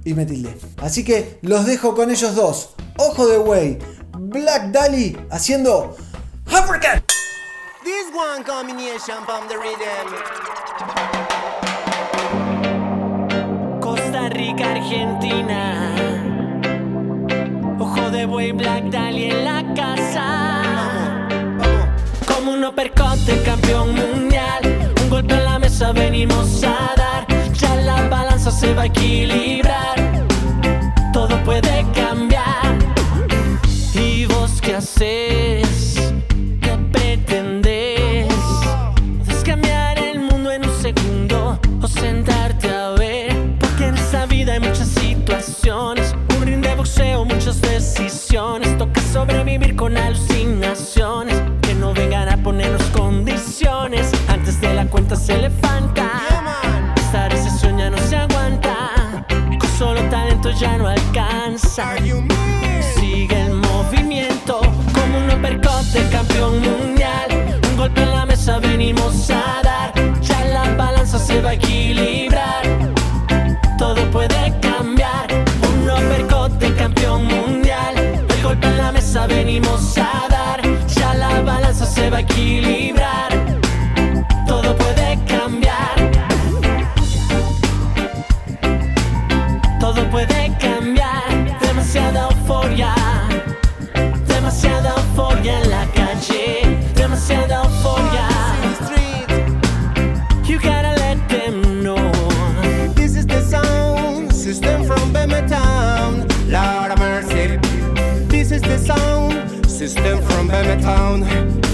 Y 0.03 0.15
me 0.15 0.25
tildé. 0.25 0.57
Así 0.77 1.03
que 1.03 1.37
los 1.43 1.67
dejo 1.67 1.93
con 1.93 2.09
ellos 2.09 2.33
dos. 2.33 2.73
Ojo 2.97 3.27
de 3.27 3.37
Buey, 3.37 3.77
Black 4.17 4.71
Daddy 4.71 5.15
haciendo 5.29 5.95
Uppercut. 6.47 7.03
This 7.83 8.11
one 8.11 8.43
combination 8.43 9.23
from 9.23 9.47
the 9.47 9.57
rhythm. 9.57 10.07
Costa 13.79 14.29
Rica, 14.29 14.71
Argentina. 14.71 15.95
Ojo 17.79 18.09
de 18.09 18.25
buey, 18.25 18.51
Black 18.51 18.85
Dahlia 18.85 19.29
en 19.29 19.45
la 19.45 19.73
casa. 19.75 20.60
Como 22.41 22.53
un 22.53 22.65
uppercut 22.65 23.19
campeón 23.45 23.93
mundial. 23.93 24.61
Un 25.03 25.09
golpe 25.11 25.35
en 25.35 25.45
la 25.45 25.59
mesa 25.59 25.91
venimos 25.91 26.63
a 26.63 26.95
dar. 26.97 27.27
Ya 27.53 27.75
la 27.75 28.07
balanza 28.09 28.49
se 28.49 28.73
va 28.73 28.81
a 28.81 28.85
equilibrar. 28.87 30.25
Todo 31.13 31.37
puede 31.43 31.85
cambiar. 31.93 32.79
¿Y 33.93 34.25
vos 34.25 34.59
qué 34.59 34.73
haces? 34.73 35.90
Sigue 62.95 63.41
el 63.41 63.53
movimiento 63.53 64.61
como 64.93 65.17
un 65.17 65.31
uppercut 65.31 66.11
campeón 66.11 66.61
mundial. 66.61 67.59
Un 67.71 67.77
golpe 67.77 68.03
en 68.03 68.11
la 68.11 68.25
mesa 68.25 68.59
venimos 68.59 69.31
a 69.31 69.61
dar. 69.63 69.91
Ya 70.21 70.45
la 70.45 70.75
balanza 70.75 71.17
se 71.17 71.41
va 71.41 71.49
a 71.49 71.53
equilibrar. 71.53 72.63
Todo 73.79 74.09
puede 74.11 74.53
cambiar. 74.61 75.25
Un 75.73 75.89
uppercut 75.89 76.51
campeón 76.77 77.25
mundial. 77.25 77.95
El 78.29 78.43
golpe 78.43 78.67
en 78.67 78.77
la 78.77 78.91
mesa 78.91 79.25
venimos 79.25 79.97
a 79.97 80.27
dar. 80.29 80.61
Ya 80.87 81.15
la 81.15 81.41
balanza 81.41 81.87
se 81.87 82.11
va 82.11 82.17
a 82.17 82.21
equilibrar. 82.21 82.80
Town. 110.81 111.23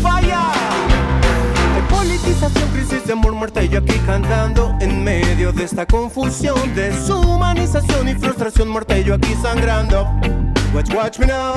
Fire. 0.01 0.34
Hay 0.34 1.82
politización, 1.89 2.70
crisis 2.74 3.05
de 3.05 3.14
amor, 3.14 3.34
muerte 3.34 3.68
yo 3.70 3.80
aquí 3.80 3.97
cantando 4.05 4.76
en 4.82 5.03
medio 5.03 5.51
de 5.51 5.64
esta 5.64 5.86
confusión, 5.86 6.76
deshumanización 6.76 8.10
y 8.10 8.16
frustración, 8.16 8.70
muerte 8.70 9.03
yo 9.03 9.16
aquí 9.16 9.34
sangrando. 9.41 10.08
Watch, 10.74 10.93
watch 10.93 11.20
me 11.20 11.28
now. 11.28 11.53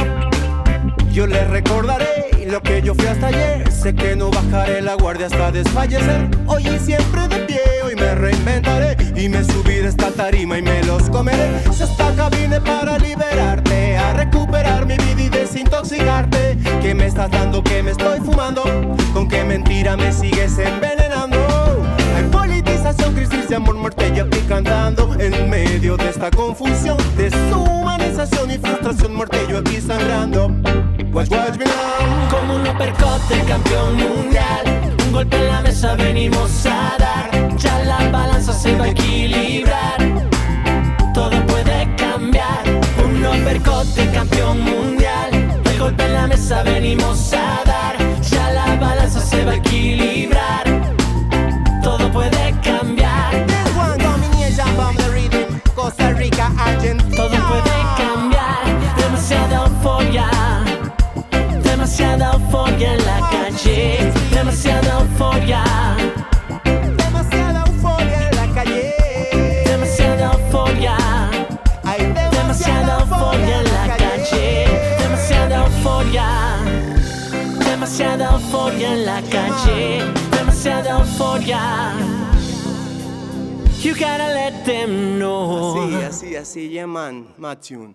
Yo 1.13 1.27
les 1.27 1.49
recordaré 1.49 2.47
lo 2.47 2.63
que 2.63 2.83
yo 2.83 2.95
fui 2.95 3.07
hasta 3.07 3.29
ayer. 3.29 3.71
Sé 3.71 3.95
que 3.95 4.15
no 4.15 4.31
bajaré 4.31 4.81
la 4.81 4.95
guardia 4.95 5.27
hasta 5.27 5.51
desfallecer. 5.51 6.29
Hoy 6.47 6.69
y 6.69 6.79
siempre 6.79 7.27
de 7.29 7.39
pie, 7.47 7.61
hoy 7.85 7.97
me 7.97 8.15
reinventaré. 8.15 8.97
Y 9.17 9.29
me 9.29 9.43
subiré 9.45 9.70
esta 9.91 10.11
tarima 10.13 10.57
y 10.57 10.63
me 10.63 10.83
los 10.85 11.11
comeré. 11.11 11.63
Si 11.73 11.83
hasta 11.83 12.09
acá 12.09 12.29
vine 12.31 12.61
para 12.61 12.97
liberarte, 12.99 13.97
a 13.97 14.13
recuperar 14.15 14.87
mi 14.87 14.97
vida 14.97 15.23
y 15.23 15.29
desintoxicarte. 15.29 16.57
¿Qué 16.81 16.95
me 16.95 17.07
estás 17.07 17.31
dando? 17.31 17.63
¿Qué 17.63 17.83
me 17.83 17.91
estoy 17.91 18.21
fumando? 18.21 18.63
¿Con 19.13 19.29
qué 19.29 19.45
mentira 19.45 19.97
me 19.97 20.13
sigues 20.13 20.59
envenenando? 20.59 21.39
Hay 22.17 22.25
politización, 22.31 23.15
crisis 23.15 23.49
de 23.49 23.57
amor, 23.57 23.75
muerte 23.75 24.13
y 24.15 24.21
aquí 24.21 24.39
cantando 24.49 25.15
En 25.19 25.49
medio 25.49 25.97
de 25.97 26.09
esta 26.09 26.31
confusión 26.31 26.97
Deshumanización 27.17 28.51
y 28.51 28.59
frustración, 28.59 29.15
muerte 29.15 29.39
yo 29.49 29.59
aquí 29.59 29.81
sangrando 29.81 30.51
Watch, 31.13 31.31
watch 31.31 31.57
me 31.57 31.65
now 31.65 32.29
Como 32.31 32.57
un 32.57 32.67
uppercut 32.67 33.21
de 33.29 33.45
campeón 33.45 33.97
mundial. 33.97 34.80
Un 35.11 35.17
golpe 35.17 35.37
en 35.39 35.49
la 35.49 35.61
mesa 35.61 35.97
venimos 35.97 36.65
a 36.67 36.97
dar. 36.97 37.57
Ya 37.57 37.81
la 37.81 38.09
balanza 38.11 38.53
se 38.53 38.77
va 38.77 38.85
a 38.85 38.89
equilibrar. 38.91 39.99
Todo 41.13 41.45
puede 41.47 41.97
cambiar. 41.97 42.63
Un 43.05 43.27
uppercut 43.27 43.87
de 43.97 44.09
campeón 44.13 44.61
mundial. 44.61 45.31
El 45.65 45.79
golpe 45.81 46.05
en 46.05 46.13
la 46.13 46.29
mesa 46.29 46.63
venimos 46.63 47.33
a 47.33 47.61
dar. 47.67 47.97
Ya 48.23 48.53
la 48.53 48.77
balanza 48.77 49.19
se 49.21 49.45
va 49.45 49.51
a 49.51 49.57
equilibrar. 49.57 50.65
Todo 51.83 52.09
puede 52.13 52.55
cambiar. 52.63 53.47
Costa 55.75 56.13
Rica, 56.13 56.53
Argentina 56.57 57.17
Todo 57.17 57.49
puede 57.49 57.77
cambiar. 57.99 58.63
Demasiada 58.97 59.67
euforia. 59.67 60.31
Demasiada 61.65 62.35
euforia 62.35 62.95
en 62.95 63.07
la 63.07 63.21
calle. 63.29 64.30
Demasiada 64.63 65.01
euforia. 65.01 65.65
Demasiada 66.99 67.65
euforia 67.67 68.29
en 68.29 68.37
la 68.37 68.55
calle 68.55 68.95
Demasiada 69.65 70.33
euforia. 70.35 70.97
Hay 71.85 72.13
Demasiada 72.31 72.99
euforia 73.01 73.61
en 73.61 73.65
la 73.65 73.97
calle. 73.97 74.67
Demasiada 74.99 75.65
euforia. 75.65 76.29
Demasiada 77.71 78.33
euforia 78.33 78.93
en 78.93 79.07
la 79.07 79.23
calle. 79.23 80.05
Demasiada 80.31 80.91
euforia. 80.91 81.95
You 83.83 83.95
gotta 83.95 84.29
let 84.35 84.65
them 84.67 85.19
know. 85.19 85.89
Así, 86.05 86.05
así, 86.05 86.37
así, 86.37 86.69
yeah 86.69 86.87
man, 86.87 87.29
Matune 87.39 87.95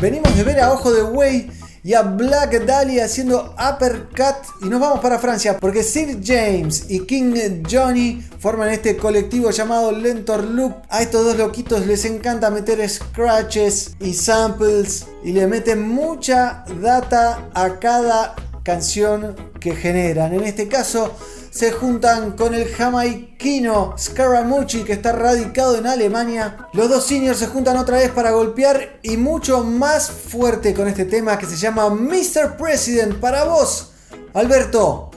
Venimos 0.00 0.34
de 0.34 0.42
ver 0.42 0.60
a 0.60 0.72
Ojo 0.72 0.90
de 0.90 1.02
Buey 1.02 1.50
y 1.84 1.92
a 1.92 2.00
Black 2.00 2.64
Dahlia 2.64 3.04
haciendo 3.04 3.54
uppercut 3.58 4.36
y 4.62 4.70
nos 4.70 4.80
vamos 4.80 5.00
para 5.00 5.18
Francia 5.18 5.58
porque 5.60 5.82
Sid 5.82 6.20
James 6.24 6.86
y 6.88 7.00
King 7.00 7.62
Johnny 7.70 8.26
forman 8.38 8.70
este 8.70 8.96
colectivo 8.96 9.50
llamado 9.50 9.92
Lentor 9.92 10.44
Loop. 10.44 10.72
A 10.88 11.02
estos 11.02 11.26
dos 11.26 11.36
loquitos 11.36 11.86
les 11.86 12.06
encanta 12.06 12.50
meter 12.50 12.88
scratches 12.88 13.96
y 14.00 14.14
samples 14.14 15.06
y 15.22 15.32
le 15.32 15.46
meten 15.46 15.86
mucha 15.86 16.64
data 16.80 17.50
a 17.52 17.78
cada 17.78 18.34
canción 18.64 19.36
que 19.60 19.76
generan. 19.76 20.32
En 20.32 20.42
este 20.42 20.66
caso 20.66 21.14
se 21.50 21.70
juntan 21.70 22.32
con 22.32 22.54
el 22.54 22.66
jamaiquino 22.66 23.94
Scaramucci 23.96 24.82
que 24.82 24.94
está 24.94 25.12
radicado 25.12 25.76
en 25.78 25.86
Alemania. 25.86 26.66
Los 26.72 26.88
dos 26.88 27.06
seniors 27.06 27.38
se 27.38 27.46
juntan 27.46 27.76
otra 27.76 27.98
vez 27.98 28.10
para 28.10 28.32
golpear 28.32 28.98
y 29.02 29.16
mucho 29.16 29.62
más 29.62 30.10
fuerte 30.10 30.74
con 30.74 30.88
este 30.88 31.04
tema 31.04 31.38
que 31.38 31.46
se 31.46 31.56
llama 31.56 31.90
Mr. 31.90 32.56
President 32.56 33.20
para 33.20 33.44
vos, 33.44 33.92
Alberto. 34.32 35.10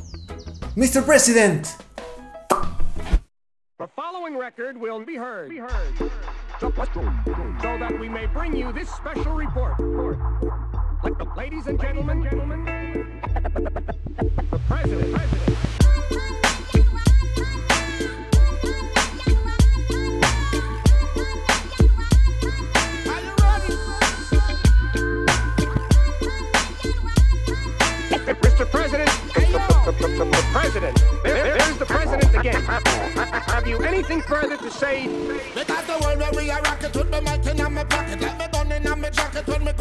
Mr. 0.76 1.04
President. 1.04 1.66
The 3.80 3.88
following 3.96 4.38
record 4.38 4.78
will 4.78 5.04
be 5.06 5.16
heard. 5.16 5.50
Be 5.50 5.58
heard. 5.58 6.12
So, 6.60 6.72
that 6.72 8.00
we 8.00 8.10
may 8.10 8.26
bring 8.28 8.56
you 8.56 8.72
this 8.74 8.90
special 8.90 9.34
report. 9.34 9.78
Ladies 11.08 11.68
and 11.68 11.80
gentlemen, 11.80 12.22
gentlemen, 12.22 12.66
the 12.66 14.60
president. 14.68 15.14
president. 15.16 15.58
Mr. 28.44 28.70
President, 28.70 29.10
the, 29.86 30.46
president. 30.52 31.04
There's 31.24 31.78
the 31.78 31.86
president 31.86 32.36
again. 32.36 32.62
Have 32.66 33.66
you 33.66 33.78
anything 33.84 34.22
further 34.24 34.58
to 34.58 34.70
say? 34.70 35.08
Because 35.56 35.86
the 35.86 35.98
world 36.02 36.20
where 36.20 36.32
we 36.34 36.52
are 36.52 36.62
with 36.98 37.10
my 37.10 37.20
mic 37.22 37.46
in 37.46 37.74
my 37.74 37.84
pocket, 37.86 38.20
let 38.20 38.38
me 38.38 38.46
gun 38.52 38.72
in 38.72 39.00
my 39.00 39.10
jacket 39.10 39.48
when 39.48 39.64
me 39.64 39.72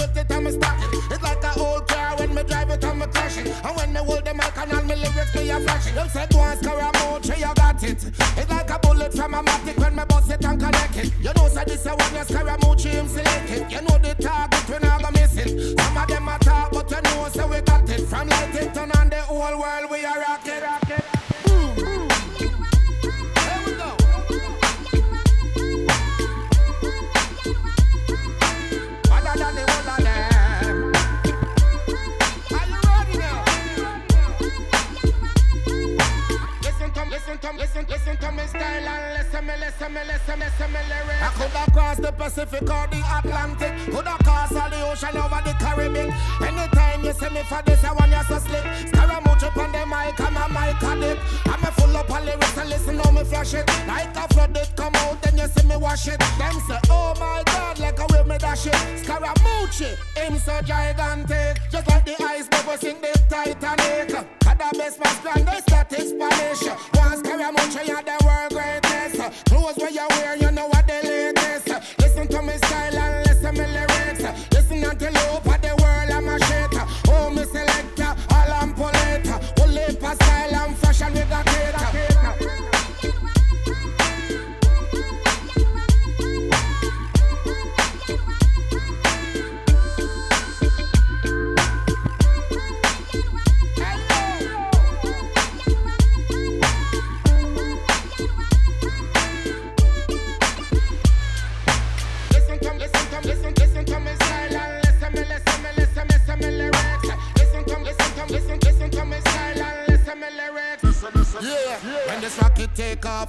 it, 3.27 3.53
I'm. 3.65 3.67
And 3.67 3.77
when 3.77 3.93
me 3.93 4.01
hold 4.01 4.25
the 4.25 4.35
mic 4.35 4.57
and 4.57 4.73
all 4.73 4.83
me 4.83 4.95
lyrics, 4.95 5.35
me 5.35 5.51
a 5.51 5.61
flashing. 5.61 5.95
Them 5.95 6.09
say 6.09 6.27
go 6.31 6.41
and 6.41 6.59
score 6.63 6.79
a 6.79 6.91
moche, 6.99 7.39
you 7.39 7.55
got 7.55 7.83
it. 7.83 8.05
It's 8.05 8.51
like 8.51 8.71
a 8.71 8.79
bullet 8.79 9.13
from 9.13 9.35
a 9.35 9.43
matic 9.43 9.79
when 9.79 9.97
me 9.97 10.05
bust 10.09 10.31
it 10.31 10.45
and 10.45 10.61
connect 10.61 10.97
it. 10.97 11.13
You 11.21 11.33
know, 11.35 11.49
say 11.49 11.65
this 11.65 11.87
a 11.87 11.91
one, 11.91 12.15
you 12.15 12.25
score 12.25 12.49
a 12.49 12.57
moche, 12.65 12.85
him 12.85 13.09
select 13.09 13.51
it. 13.51 13.71
You 13.71 13.81
know 13.83 13.99
the 13.99 14.15
target, 14.21 14.69
we 14.69 14.79
not 14.79 15.03
gonna 15.03 15.13
miss 15.19 15.37
it. 15.37 15.79
Some 15.79 15.97
of 15.97 16.09
them 16.09 16.29
a 16.29 16.39
talk, 16.39 16.73
but 16.73 16.91
you 16.91 17.03
know, 17.03 17.29
say 17.29 17.47
we 17.49 17.61
got 17.63 17.89
it. 17.91 18.07
From 18.07 18.29
Lightington 18.29 18.91
and 19.01 19.11
the 19.11 19.21
whole 19.23 19.59
world, 19.59 19.91
we 19.91 20.05
are 20.05 20.21
rocking, 20.21 20.63
rocking. 20.63 20.86
I 39.37 41.29
could 41.37 41.51
have 41.51 41.73
crossed 41.73 42.01
the 42.01 42.11
Pacific 42.13 42.63
or 42.63 42.87
the 42.89 43.03
Atlantic. 43.19 43.73
Could 43.93 44.07
have 44.07 44.19
crossed 44.21 44.57
all 44.57 44.71
the 44.71 44.81
ocean 44.91 45.17
over 45.17 45.43
the 45.45 45.53
Caribbean. 45.61 46.11
Anytime 46.41 47.05
you 47.05 47.13
see 47.13 47.29
me 47.29 47.43
for 47.43 47.61
this, 47.67 47.85
I 47.85 47.93
want 47.93 48.13
you 48.13 48.23
so 48.25 48.39
slick. 48.39 48.65
Scaramouche 48.89 49.45
on 49.57 49.73
the 49.73 49.85
mic, 49.85 50.21
I'm 50.21 50.37
a 50.37 50.49
mic 50.49 50.83
addict. 50.83 51.21
I'm 51.47 51.63
a 51.63 51.71
full 51.73 51.97
up 51.97 52.11
on 52.11 52.25
lyrics 52.25 52.57
and 52.57 52.71
listen 52.71 52.99
how 52.99 53.11
me 53.11 53.25
flash 53.25 53.53
it. 53.53 53.67
Like 53.87 54.17
a 54.17 54.27
flood 54.33 54.57
it 54.57 54.73
come 54.75 54.95
out, 54.97 55.21
then 55.21 55.37
you 55.37 55.49
see 55.49 55.67
me 55.67 55.77
wash 55.77 56.09
it. 56.09 56.19
Them 56.39 56.55
say, 56.67 56.79
oh 56.89 57.15
my 57.21 57.43
God, 57.45 57.79
like 57.79 57.99
a 57.99 58.07
way 58.13 58.25
me 58.25 58.39
dash 58.39 58.67
it. 58.67 58.77
Scaramouche, 59.05 59.97
him 60.17 60.39
so 60.39 60.61
gigantic. 60.63 61.61
Just 61.71 61.89
like 61.89 62.07
the 62.07 62.17
ice 62.25 62.49
bubble 62.49 62.79
sink 62.79 63.03
the 63.03 63.13
Titanic. 63.29 64.09
Cut 64.41 64.59
the 64.59 64.79
best 64.79 64.99
man 64.99 65.15
strong, 65.17 65.45
they 65.45 65.61
start 65.61 65.93
in 65.93 66.09
Spanish. 66.09 66.63
One 66.95 67.19
Scaramouche, 67.19 67.87
you're 67.87 68.03
the 68.03 68.17
world 68.25 68.53
greatest. 68.53 69.26
Clothes 69.47 69.77
where 69.77 69.91
you 69.91 70.07
wear, 70.11 70.37
you 70.37 70.51
know 70.53 70.67
what 70.67 70.87
the 70.87 71.01
latest. 71.03 71.69
Listen 71.99 72.29
to 72.29 72.43
me 72.43 72.53
style 72.59 72.97
and 72.97 73.27
listen 73.27 73.55
me 73.55 73.67
lyrics. 73.67 74.53
Listen 74.53 74.85
until 74.85 75.13
you 75.13 75.29
open 75.33 75.61
the 75.63 75.75
world, 75.83 76.11
I'm 76.11 76.29
a 76.29 76.39
shit. 76.47 76.71
Oh, 77.09 77.31
me 77.31 77.45
selector, 77.45 78.15
all 78.31 78.53
I'm 78.53 78.75
polite. 78.75 79.27
Only 79.61 79.91
style 79.91 80.55
and 80.55 80.77
fashion, 80.77 81.13
we 81.15 81.21
got 81.23 81.47
it. 81.47 82.16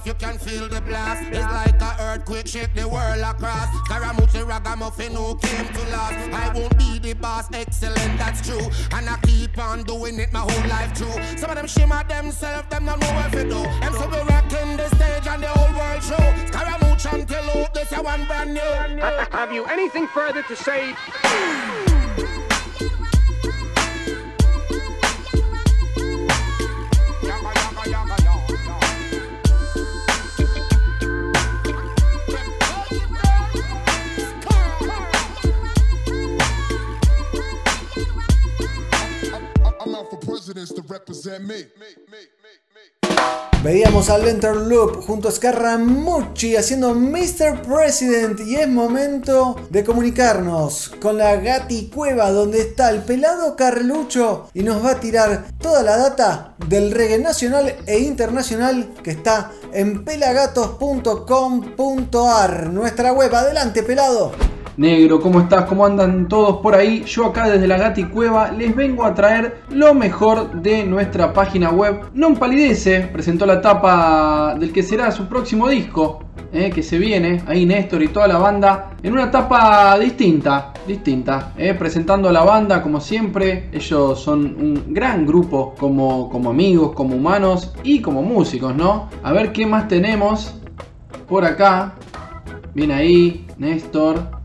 You 0.08 0.14
can 0.14 0.38
feel 0.38 0.66
the 0.68 0.80
blast. 0.80 1.28
It's 1.28 1.52
like 1.52 1.80
a 1.82 1.96
earthquake, 2.00 2.46
shake 2.46 2.74
the 2.74 2.88
world 2.88 3.20
across. 3.20 3.68
Scaramucci 3.88 4.42
ragamuffin 4.48 5.12
who 5.12 5.36
came 5.36 5.68
to 5.68 5.82
last. 5.90 6.16
I 6.32 6.50
won't 6.54 6.78
be 6.78 6.98
the 6.98 7.12
boss, 7.12 7.46
excellent, 7.52 8.18
that's 8.18 8.40
true. 8.40 8.66
And 8.92 9.06
I 9.06 9.18
keep 9.22 9.58
on 9.58 9.82
doing 9.82 10.18
it 10.18 10.32
my 10.32 10.40
whole 10.40 10.68
life 10.68 10.96
through. 10.96 11.12
Some 11.36 11.50
of 11.50 11.56
them 11.56 11.66
shimmer 11.66 12.02
themselves, 12.04 12.68
them 12.68 12.86
don't 12.86 12.98
know 12.98 13.12
what 13.12 13.32
to 13.32 13.42
do. 13.42 13.62
Them 13.80 13.92
so 13.92 14.08
we 14.08 14.16
rocking 14.32 14.78
the 14.78 14.88
stage 14.96 15.26
and 15.26 15.42
the 15.42 15.48
whole 15.48 15.76
world 15.76 16.02
show. 16.02 16.26
Scaramucci 16.48 17.12
until 17.12 17.50
out, 17.60 17.74
this 17.74 17.92
one 17.92 18.24
brand 18.24 18.54
new. 18.54 18.60
Have 19.36 19.52
you 19.52 19.66
anything 19.66 20.06
further 20.08 20.42
to 20.42 20.56
say? 20.56 21.87
Veíamos 43.62 44.08
al 44.08 44.22
Loop 44.68 45.04
junto 45.04 45.28
a 45.28 45.32
Scaramucci 45.32 46.56
haciendo 46.56 46.94
Mr. 46.94 47.60
President 47.62 48.38
y 48.40 48.54
es 48.54 48.68
momento 48.68 49.56
de 49.70 49.82
comunicarnos 49.82 50.92
con 51.00 51.18
la 51.18 51.34
Gati 51.36 51.90
Cueva 51.92 52.30
donde 52.30 52.60
está 52.60 52.90
el 52.90 53.02
pelado 53.02 53.56
Carlucho 53.56 54.48
y 54.54 54.62
nos 54.62 54.84
va 54.84 54.92
a 54.92 55.00
tirar 55.00 55.46
toda 55.58 55.82
la 55.82 55.96
data 55.96 56.54
del 56.68 56.92
reggae 56.92 57.18
nacional 57.18 57.74
e 57.86 57.98
internacional 57.98 58.94
que 59.02 59.10
está 59.10 59.50
en 59.72 60.04
pelagatos.com.ar, 60.04 62.72
nuestra 62.72 63.12
web. 63.12 63.34
Adelante, 63.34 63.82
pelado. 63.82 64.57
Negro, 64.78 65.20
¿cómo 65.20 65.40
estás? 65.40 65.64
¿Cómo 65.64 65.84
andan 65.84 66.28
todos 66.28 66.58
por 66.58 66.72
ahí? 66.72 67.02
Yo 67.04 67.26
acá 67.26 67.50
desde 67.50 67.66
la 67.66 67.78
Gati 67.78 68.04
Cueva 68.04 68.52
les 68.52 68.76
vengo 68.76 69.04
a 69.04 69.12
traer 69.12 69.62
lo 69.70 69.92
mejor 69.92 70.62
de 70.62 70.84
nuestra 70.84 71.32
página 71.32 71.70
web. 71.70 72.10
Non 72.14 72.36
Palidece 72.38 73.10
presentó 73.10 73.44
la 73.44 73.60
tapa 73.60 74.54
del 74.54 74.70
que 74.70 74.84
será 74.84 75.10
su 75.10 75.26
próximo 75.26 75.66
disco, 75.66 76.22
eh, 76.52 76.70
que 76.70 76.84
se 76.84 76.96
viene, 76.96 77.42
ahí 77.48 77.66
Néstor 77.66 78.04
y 78.04 78.08
toda 78.14 78.28
la 78.28 78.38
banda, 78.38 78.90
en 79.02 79.14
una 79.14 79.24
etapa 79.24 79.98
distinta, 79.98 80.72
distinta, 80.86 81.54
eh, 81.58 81.74
presentando 81.74 82.28
a 82.28 82.32
la 82.32 82.44
banda 82.44 82.80
como 82.80 83.00
siempre. 83.00 83.70
Ellos 83.72 84.20
son 84.22 84.44
un 84.44 84.94
gran 84.94 85.26
grupo 85.26 85.74
como, 85.76 86.28
como 86.30 86.50
amigos, 86.50 86.92
como 86.92 87.16
humanos 87.16 87.74
y 87.82 88.00
como 88.00 88.22
músicos, 88.22 88.76
¿no? 88.76 89.10
A 89.24 89.32
ver 89.32 89.50
qué 89.50 89.66
más 89.66 89.88
tenemos 89.88 90.54
por 91.26 91.44
acá. 91.44 91.94
Bien 92.74 92.92
ahí, 92.92 93.44
Néstor. 93.58 94.37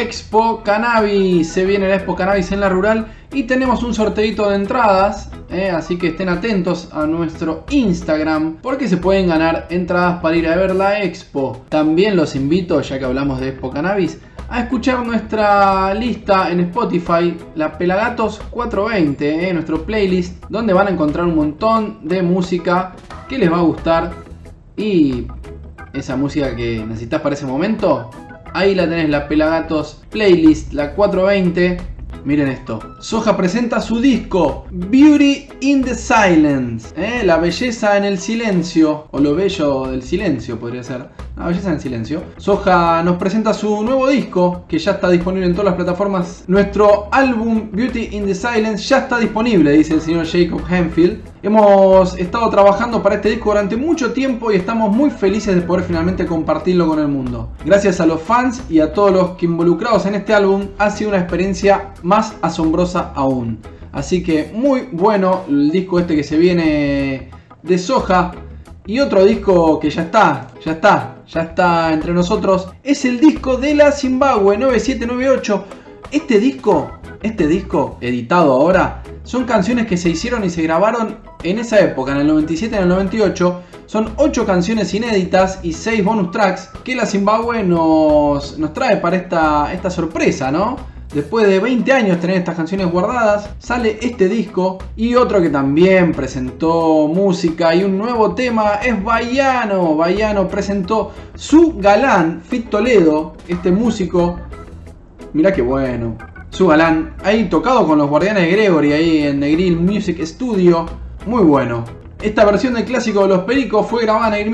Expo 0.00 0.62
Cannabis. 0.64 1.48
Se 1.52 1.64
viene 1.64 1.88
la 1.88 1.94
Expo 1.96 2.16
Cannabis 2.16 2.50
en 2.50 2.60
la 2.60 2.68
rural 2.68 3.06
y 3.32 3.44
tenemos 3.44 3.82
un 3.82 3.94
sorteito 3.94 4.48
de 4.50 4.56
entradas. 4.56 5.30
eh, 5.50 5.70
así 5.70 5.96
que 5.98 6.08
estén 6.08 6.28
atentos 6.28 6.88
a 6.92 7.06
nuestro 7.06 7.64
Instagram 7.70 8.56
porque 8.60 8.88
se 8.88 8.96
pueden 8.96 9.28
ganar 9.28 9.66
entradas 9.70 10.20
para 10.20 10.36
ir 10.36 10.48
a 10.48 10.56
ver 10.56 10.74
la 10.74 11.02
Expo. 11.02 11.64
También 11.68 12.16
los 12.16 12.34
invito, 12.34 12.80
ya 12.80 12.98
que 12.98 13.04
hablamos 13.04 13.38
de 13.40 13.50
Expo 13.50 13.70
Cannabis, 13.70 14.18
a 14.48 14.60
escuchar 14.60 15.04
nuestra 15.06 15.94
lista 15.94 16.50
en 16.50 16.60
Spotify, 16.60 17.36
la 17.54 17.78
Pelagatos 17.78 18.40
420, 18.50 19.48
eh, 19.48 19.52
nuestro 19.52 19.84
playlist, 19.84 20.44
donde 20.48 20.72
van 20.72 20.88
a 20.88 20.90
encontrar 20.90 21.26
un 21.26 21.36
montón 21.36 22.00
de 22.02 22.22
música 22.22 22.92
que 23.28 23.38
les 23.38 23.50
va 23.50 23.58
a 23.58 23.62
gustar 23.62 24.12
y 24.76 25.26
esa 25.92 26.16
música 26.16 26.54
que 26.56 26.84
necesitas 26.84 27.20
para 27.20 27.34
ese 27.34 27.46
momento 27.46 28.10
Ahí 28.56 28.76
la 28.76 28.88
tenés, 28.88 29.10
la 29.10 29.26
Pelagatos 29.26 30.00
Playlist, 30.10 30.72
la 30.74 30.94
420. 30.94 31.93
Miren 32.24 32.48
esto. 32.48 32.78
Soja 33.00 33.36
presenta 33.36 33.82
su 33.82 34.00
disco 34.00 34.64
Beauty 34.70 35.46
in 35.60 35.84
the 35.84 35.94
Silence. 35.94 36.88
¿eh? 36.96 37.22
La 37.22 37.36
belleza 37.36 37.98
en 37.98 38.04
el 38.04 38.18
silencio. 38.18 39.08
O 39.10 39.20
lo 39.20 39.34
bello 39.34 39.88
del 39.88 40.02
silencio 40.02 40.58
podría 40.58 40.82
ser. 40.82 41.10
La 41.36 41.48
belleza 41.48 41.68
en 41.68 41.74
el 41.74 41.80
silencio. 41.80 42.22
Soja 42.38 43.02
nos 43.02 43.16
presenta 43.18 43.52
su 43.52 43.84
nuevo 43.84 44.08
disco 44.08 44.64
que 44.66 44.78
ya 44.78 44.92
está 44.92 45.10
disponible 45.10 45.46
en 45.46 45.52
todas 45.52 45.66
las 45.66 45.74
plataformas. 45.74 46.44
Nuestro 46.46 47.08
álbum 47.12 47.68
Beauty 47.72 48.08
in 48.12 48.24
the 48.24 48.34
Silence 48.34 48.84
ya 48.84 49.00
está 49.00 49.18
disponible, 49.18 49.72
dice 49.72 49.94
el 49.94 50.00
señor 50.00 50.26
Jacob 50.26 50.62
Henfield. 50.66 51.20
Hemos 51.42 52.16
estado 52.16 52.48
trabajando 52.48 53.02
para 53.02 53.16
este 53.16 53.28
disco 53.28 53.50
durante 53.50 53.76
mucho 53.76 54.12
tiempo 54.12 54.50
y 54.50 54.56
estamos 54.56 54.96
muy 54.96 55.10
felices 55.10 55.54
de 55.54 55.60
poder 55.60 55.84
finalmente 55.84 56.24
compartirlo 56.24 56.86
con 56.86 57.00
el 57.00 57.08
mundo. 57.08 57.50
Gracias 57.66 58.00
a 58.00 58.06
los 58.06 58.22
fans 58.22 58.62
y 58.70 58.80
a 58.80 58.94
todos 58.94 59.12
los 59.12 59.30
que 59.32 59.44
involucrados 59.44 60.06
en 60.06 60.14
este 60.14 60.32
álbum 60.32 60.68
ha 60.78 60.88
sido 60.88 61.10
una 61.10 61.18
experiencia 61.18 61.92
más 62.02 62.13
asombrosa 62.42 63.12
aún. 63.14 63.58
Así 63.92 64.22
que 64.22 64.50
muy 64.52 64.88
bueno 64.90 65.44
el 65.48 65.70
disco 65.70 66.00
este 66.00 66.16
que 66.16 66.24
se 66.24 66.36
viene 66.36 67.30
de 67.62 67.78
Soja. 67.78 68.32
Y 68.86 69.00
otro 69.00 69.24
disco 69.24 69.80
que 69.80 69.88
ya 69.88 70.02
está, 70.02 70.48
ya 70.62 70.72
está, 70.72 71.16
ya 71.26 71.42
está 71.42 71.92
entre 71.92 72.12
nosotros, 72.12 72.68
es 72.82 73.06
el 73.06 73.18
disco 73.18 73.56
de 73.56 73.74
la 73.74 73.92
Zimbabue 73.92 74.58
9798. 74.58 75.64
Este 76.10 76.38
disco, 76.38 76.90
este 77.22 77.46
disco 77.46 77.96
editado 78.02 78.52
ahora, 78.52 79.02
son 79.22 79.44
canciones 79.44 79.86
que 79.86 79.96
se 79.96 80.10
hicieron 80.10 80.44
y 80.44 80.50
se 80.50 80.62
grabaron 80.62 81.16
en 81.42 81.58
esa 81.60 81.80
época, 81.80 82.12
en 82.12 82.18
el 82.18 82.26
97 82.26 82.74
y 82.74 82.76
en 82.76 82.82
el 82.82 82.88
98. 82.90 83.62
Son 83.86 84.12
8 84.16 84.44
canciones 84.44 84.92
inéditas 84.92 85.60
y 85.62 85.72
6 85.72 86.04
bonus 86.04 86.30
tracks 86.30 86.68
que 86.84 86.94
la 86.94 87.06
Zimbabue 87.06 87.62
nos, 87.62 88.58
nos 88.58 88.74
trae 88.74 88.98
para 88.98 89.16
esta, 89.16 89.72
esta 89.72 89.88
sorpresa, 89.88 90.50
¿no? 90.50 90.76
Después 91.12 91.46
de 91.46 91.60
20 91.60 91.92
años 91.92 92.18
tener 92.18 92.38
estas 92.38 92.56
canciones 92.56 92.90
guardadas, 92.90 93.50
sale 93.58 93.98
este 94.02 94.28
disco 94.28 94.78
y 94.96 95.14
otro 95.14 95.40
que 95.40 95.48
también 95.48 96.12
presentó 96.12 97.06
música 97.06 97.72
y 97.74 97.84
un 97.84 97.96
nuevo 97.96 98.34
tema 98.34 98.74
es 98.82 99.02
Baiano. 99.02 99.94
Baiano 99.94 100.48
presentó 100.48 101.12
su 101.36 101.74
galán, 101.78 102.42
Fit 102.42 102.68
Toledo, 102.68 103.34
este 103.46 103.70
músico. 103.70 104.40
Mirá 105.34 105.52
qué 105.52 105.62
bueno. 105.62 106.16
Su 106.50 106.66
galán, 106.66 107.14
ahí 107.22 107.48
tocado 107.48 107.86
con 107.86 107.98
los 107.98 108.08
Guardianes 108.08 108.44
de 108.44 108.50
Gregory, 108.50 108.92
ahí 108.92 109.22
en 109.22 109.40
Negril 109.40 109.76
Music 109.76 110.20
Studio. 110.24 110.86
Muy 111.26 111.44
bueno. 111.44 111.84
Esta 112.22 112.44
versión 112.44 112.74
del 112.74 112.84
clásico 112.84 113.22
de 113.22 113.28
los 113.28 113.44
Pericos 113.44 113.86
fue 113.86 114.02
grabada 114.02 114.36
en 114.38 114.50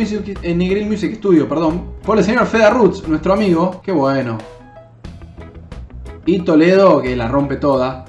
Negril 0.58 0.86
Music, 0.86 1.14
Studio 1.14 1.48
perdón, 1.48 1.84
por 2.02 2.18
el 2.18 2.24
señor 2.24 2.46
Feda 2.46 2.68
Roots, 2.68 3.06
nuestro 3.08 3.32
amigo. 3.32 3.80
Qué 3.82 3.92
bueno 3.92 4.59
y 6.26 6.40
Toledo 6.40 7.00
que 7.02 7.16
la 7.16 7.28
rompe 7.28 7.56
toda. 7.56 8.04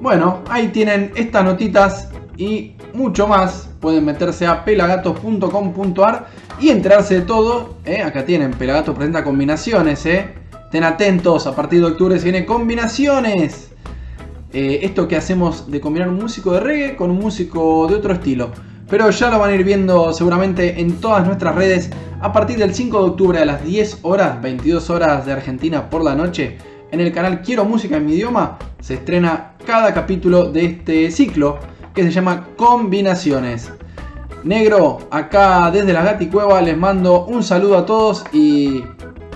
Bueno, 0.00 0.40
ahí 0.48 0.68
tienen 0.68 1.12
estas 1.14 1.44
notitas 1.44 2.08
y 2.36 2.72
mucho 2.92 3.26
más. 3.26 3.70
Pueden 3.80 4.04
meterse 4.04 4.46
a 4.46 4.64
pelagatos.com.ar 4.64 6.26
y 6.60 6.70
enterarse 6.70 7.20
de 7.20 7.20
todo. 7.22 7.76
¿eh? 7.84 8.02
Acá 8.02 8.24
tienen, 8.24 8.52
Pelagatos 8.52 8.94
presenta 8.94 9.24
combinaciones. 9.24 10.04
¿eh? 10.06 10.34
Estén 10.64 10.84
atentos, 10.84 11.46
a 11.46 11.54
partir 11.54 11.80
de 11.80 11.86
octubre 11.86 12.18
se 12.18 12.24
vienen 12.24 12.46
combinaciones. 12.46 13.70
Eh, 14.52 14.80
esto 14.82 15.08
que 15.08 15.16
hacemos 15.16 15.70
de 15.70 15.80
combinar 15.80 16.08
un 16.08 16.16
músico 16.16 16.52
de 16.52 16.60
reggae 16.60 16.96
con 16.96 17.10
un 17.10 17.18
músico 17.18 17.86
de 17.88 17.94
otro 17.94 18.12
estilo. 18.12 18.50
Pero 18.88 19.08
ya 19.10 19.30
lo 19.30 19.38
van 19.38 19.50
a 19.50 19.54
ir 19.54 19.64
viendo 19.64 20.12
seguramente 20.12 20.80
en 20.80 21.00
todas 21.00 21.26
nuestras 21.26 21.54
redes 21.54 21.90
a 22.20 22.32
partir 22.32 22.58
del 22.58 22.74
5 22.74 22.98
de 22.98 23.10
octubre 23.10 23.38
a 23.38 23.44
las 23.44 23.64
10 23.64 24.00
horas, 24.02 24.42
22 24.42 24.90
horas 24.90 25.24
de 25.24 25.32
Argentina 25.32 25.88
por 25.88 26.04
la 26.04 26.14
noche 26.14 26.58
en 26.92 27.00
el 27.00 27.12
canal 27.12 27.40
Quiero 27.42 27.64
Música 27.64 27.96
en 27.96 28.06
mi 28.06 28.12
idioma 28.12 28.58
se 28.80 28.94
estrena 28.94 29.54
cada 29.66 29.92
capítulo 29.94 30.52
de 30.52 30.66
este 30.66 31.10
ciclo 31.10 31.58
que 31.94 32.02
se 32.02 32.10
llama 32.10 32.48
Combinaciones. 32.56 33.70
Negro, 34.44 34.98
acá 35.10 35.70
desde 35.70 35.92
la 35.92 36.02
Gaticueva 36.02 36.60
les 36.60 36.76
mando 36.76 37.24
un 37.24 37.42
saludo 37.42 37.78
a 37.78 37.86
todos 37.86 38.24
y 38.32 38.84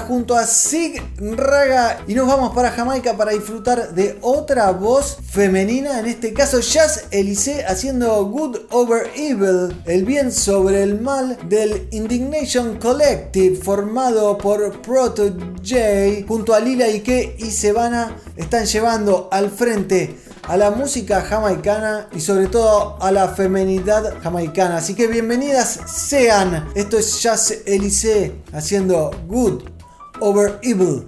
Junto 0.00 0.36
a 0.36 0.46
Sig 0.46 1.00
Raga 1.18 2.00
y 2.06 2.14
nos 2.14 2.26
vamos 2.26 2.54
para 2.54 2.70
Jamaica 2.70 3.16
para 3.16 3.32
disfrutar 3.32 3.94
de 3.94 4.18
otra 4.22 4.70
voz 4.72 5.18
femenina, 5.30 6.00
en 6.00 6.06
este 6.06 6.32
caso 6.32 6.60
Jazz 6.60 7.06
Elise 7.10 7.64
haciendo 7.66 8.24
Good 8.26 8.56
Over 8.70 9.10
Evil, 9.14 9.82
el 9.86 10.04
bien 10.04 10.32
sobre 10.32 10.82
el 10.82 11.00
mal 11.00 11.38
del 11.48 11.88
Indignation 11.92 12.78
Collective 12.78 13.56
formado 13.56 14.36
por 14.36 14.82
Proto 14.82 15.30
J 15.62 16.26
junto 16.26 16.54
a 16.54 16.60
Lila 16.60 16.86
Ike 16.86 17.36
y 17.38 17.50
Sebana 17.50 18.16
están 18.36 18.66
llevando 18.66 19.28
al 19.30 19.50
frente 19.50 20.16
a 20.42 20.56
la 20.56 20.70
música 20.70 21.22
jamaicana 21.22 22.08
y 22.12 22.20
sobre 22.20 22.48
todo 22.48 22.98
a 23.00 23.10
la 23.10 23.28
femenidad 23.28 24.20
jamaicana. 24.22 24.78
Así 24.78 24.94
que 24.94 25.06
bienvenidas 25.06 25.80
sean. 25.86 26.68
Esto 26.74 26.98
es 26.98 27.22
Jazz 27.22 27.54
Elise 27.66 28.34
haciendo 28.52 29.10
Good 29.26 29.73
Over 30.20 30.58
Evil. 30.62 31.04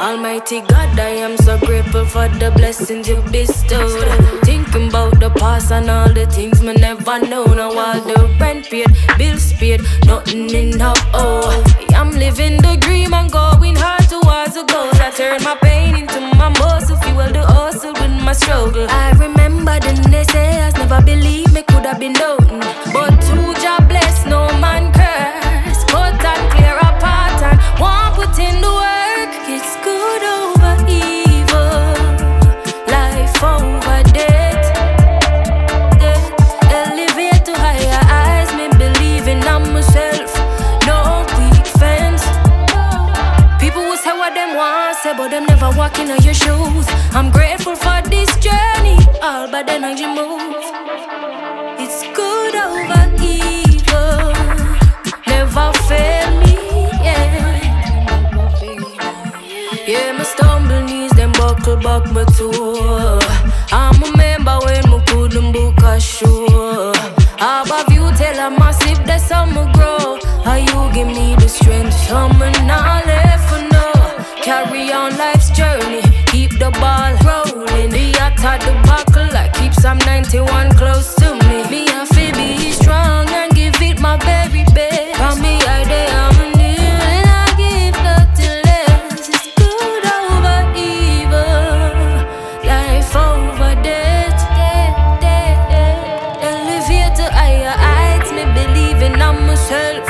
Almighty 0.00 0.60
God, 0.62 0.79
for 2.10 2.28
the 2.42 2.50
blessings 2.56 3.08
you 3.08 3.22
bestowed. 3.30 4.08
Thinking 4.42 4.88
about 4.88 5.20
the 5.20 5.30
past 5.30 5.70
and 5.70 5.88
all 5.88 6.12
the 6.12 6.26
things 6.26 6.60
me 6.60 6.74
never 6.74 7.20
know. 7.20 7.44
Now 7.44 7.70
all 7.70 8.00
the 8.00 8.36
rent 8.40 8.68
paid, 8.68 8.90
bills 9.16 9.52
paid, 9.52 9.80
nothing 10.06 10.50
in 10.50 10.70
now. 10.70 10.94
Oh, 11.14 11.62
I'm 11.94 12.10
living 12.10 12.56
the 12.56 12.76
dream 12.80 13.14
and 13.14 13.30
going 13.30 13.76
hard 13.76 14.08
towards 14.08 14.54
the 14.54 14.64
goals. 14.64 14.98
I 14.98 15.10
turn 15.10 15.42
my 15.44 15.54
pain 15.62 15.94
into 15.96 16.20
my 16.20 16.48
muscle, 16.58 16.96
fuel 16.96 17.30
the 17.30 17.44
hustle 17.46 17.92
with 17.92 18.24
my 18.24 18.32
struggle. 18.32 18.86
I 18.90 19.12
remember 19.12 19.78
the 19.78 19.92
naysayers 20.10 20.74
never 20.78 21.00
believed 21.02 21.52
me 21.52 21.62
could 21.62 21.86
have 21.86 22.00
been 22.00 22.14
done, 22.14 22.44
never 45.46 45.70
walking 45.76 46.10
on 46.10 46.22
your 46.22 46.34
shoes. 46.34 46.86
I'm 47.12 47.30
grateful 47.30 47.76
for 47.76 48.00
this 48.08 48.30
journey, 48.36 48.98
all 49.22 49.48
but 49.50 49.68
energy 49.68 50.06
moves. 50.06 50.66
It's 51.82 52.02
good 52.14 52.54
over 52.54 53.04
evil, 53.22 54.32
never 55.26 55.72
fail 55.88 56.30
me. 56.40 56.54
Yeah. 57.04 57.26
Yeah, 59.86 60.12
my 60.12 60.24
stumble 60.24 60.82
knees, 60.82 61.12
them 61.12 61.32
buckle 61.32 61.76
back 61.76 62.10
my 62.12 62.24
toe. 62.36 63.18
I 63.72 63.90
remember 64.02 64.58
when 64.64 64.82
me 64.90 65.00
couldn't 65.06 65.52
book 65.52 65.82
a 65.82 66.00
show. 66.00 66.92
How 67.38 67.64
about 67.64 67.90
you 67.90 68.10
tell 68.16 68.38
a 68.46 68.50
massive 68.50 69.04
that 69.06 69.20
summer 69.20 69.66
grow? 69.72 70.18
How 70.44 70.56
you 70.56 70.92
give 70.92 71.06
me 71.08 71.34
the 71.36 71.48
strength, 71.48 71.94
summer 71.94 72.50
not 72.66 72.89
some 79.80 79.98
91 79.98 80.70
close 80.76 81.14
to 81.14 81.32
me. 81.48 81.64
Me, 81.70 81.86
I 81.88 82.04
feel 82.12 82.32
be 82.34 82.70
strong 82.72 83.26
and 83.30 83.50
give 83.54 83.74
it 83.80 83.98
my 83.98 84.16
very 84.18 84.64
best. 84.74 85.16
From 85.16 85.40
me, 85.40 85.56
I 85.56 85.84
day, 85.84 86.06
I'm 86.06 86.52
new, 86.52 86.92
and 87.12 87.26
I 87.26 87.46
give 87.56 87.96
nothing 88.04 88.60
less. 88.68 89.28
It's 89.28 89.46
good 89.56 90.04
over 90.20 90.58
evil, 90.76 92.20
life 92.68 93.16
over 93.16 93.72
death. 93.82 94.40
Elevate 96.42 97.14
to 97.16 97.26
higher 97.32 97.72
heights, 97.72 98.30
me 98.32 98.44
believing 98.52 99.20
on 99.22 99.46
myself. 99.46 100.06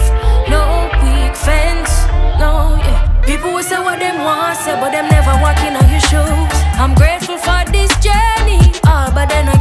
No 0.48 0.90
weak 1.02 1.36
fence, 1.36 1.92
no, 2.42 2.74
yeah. 2.82 3.22
People 3.24 3.52
will 3.52 3.62
say 3.62 3.78
what 3.78 4.00
them 4.00 4.18
want, 4.24 4.56
say, 4.58 4.74
but 4.80 4.90
them 4.90 5.06
never 5.08 5.34
walking 5.42 5.76
on 5.76 5.88
your 5.90 6.00
shoes. 6.00 6.58
I'm 6.82 6.94
grateful 6.94 7.36
for 7.38 7.62
this 7.70 7.90
journey, 8.00 8.72
all 8.88 9.12
but 9.12 9.30
energy 9.32 9.54
move. 9.58 9.59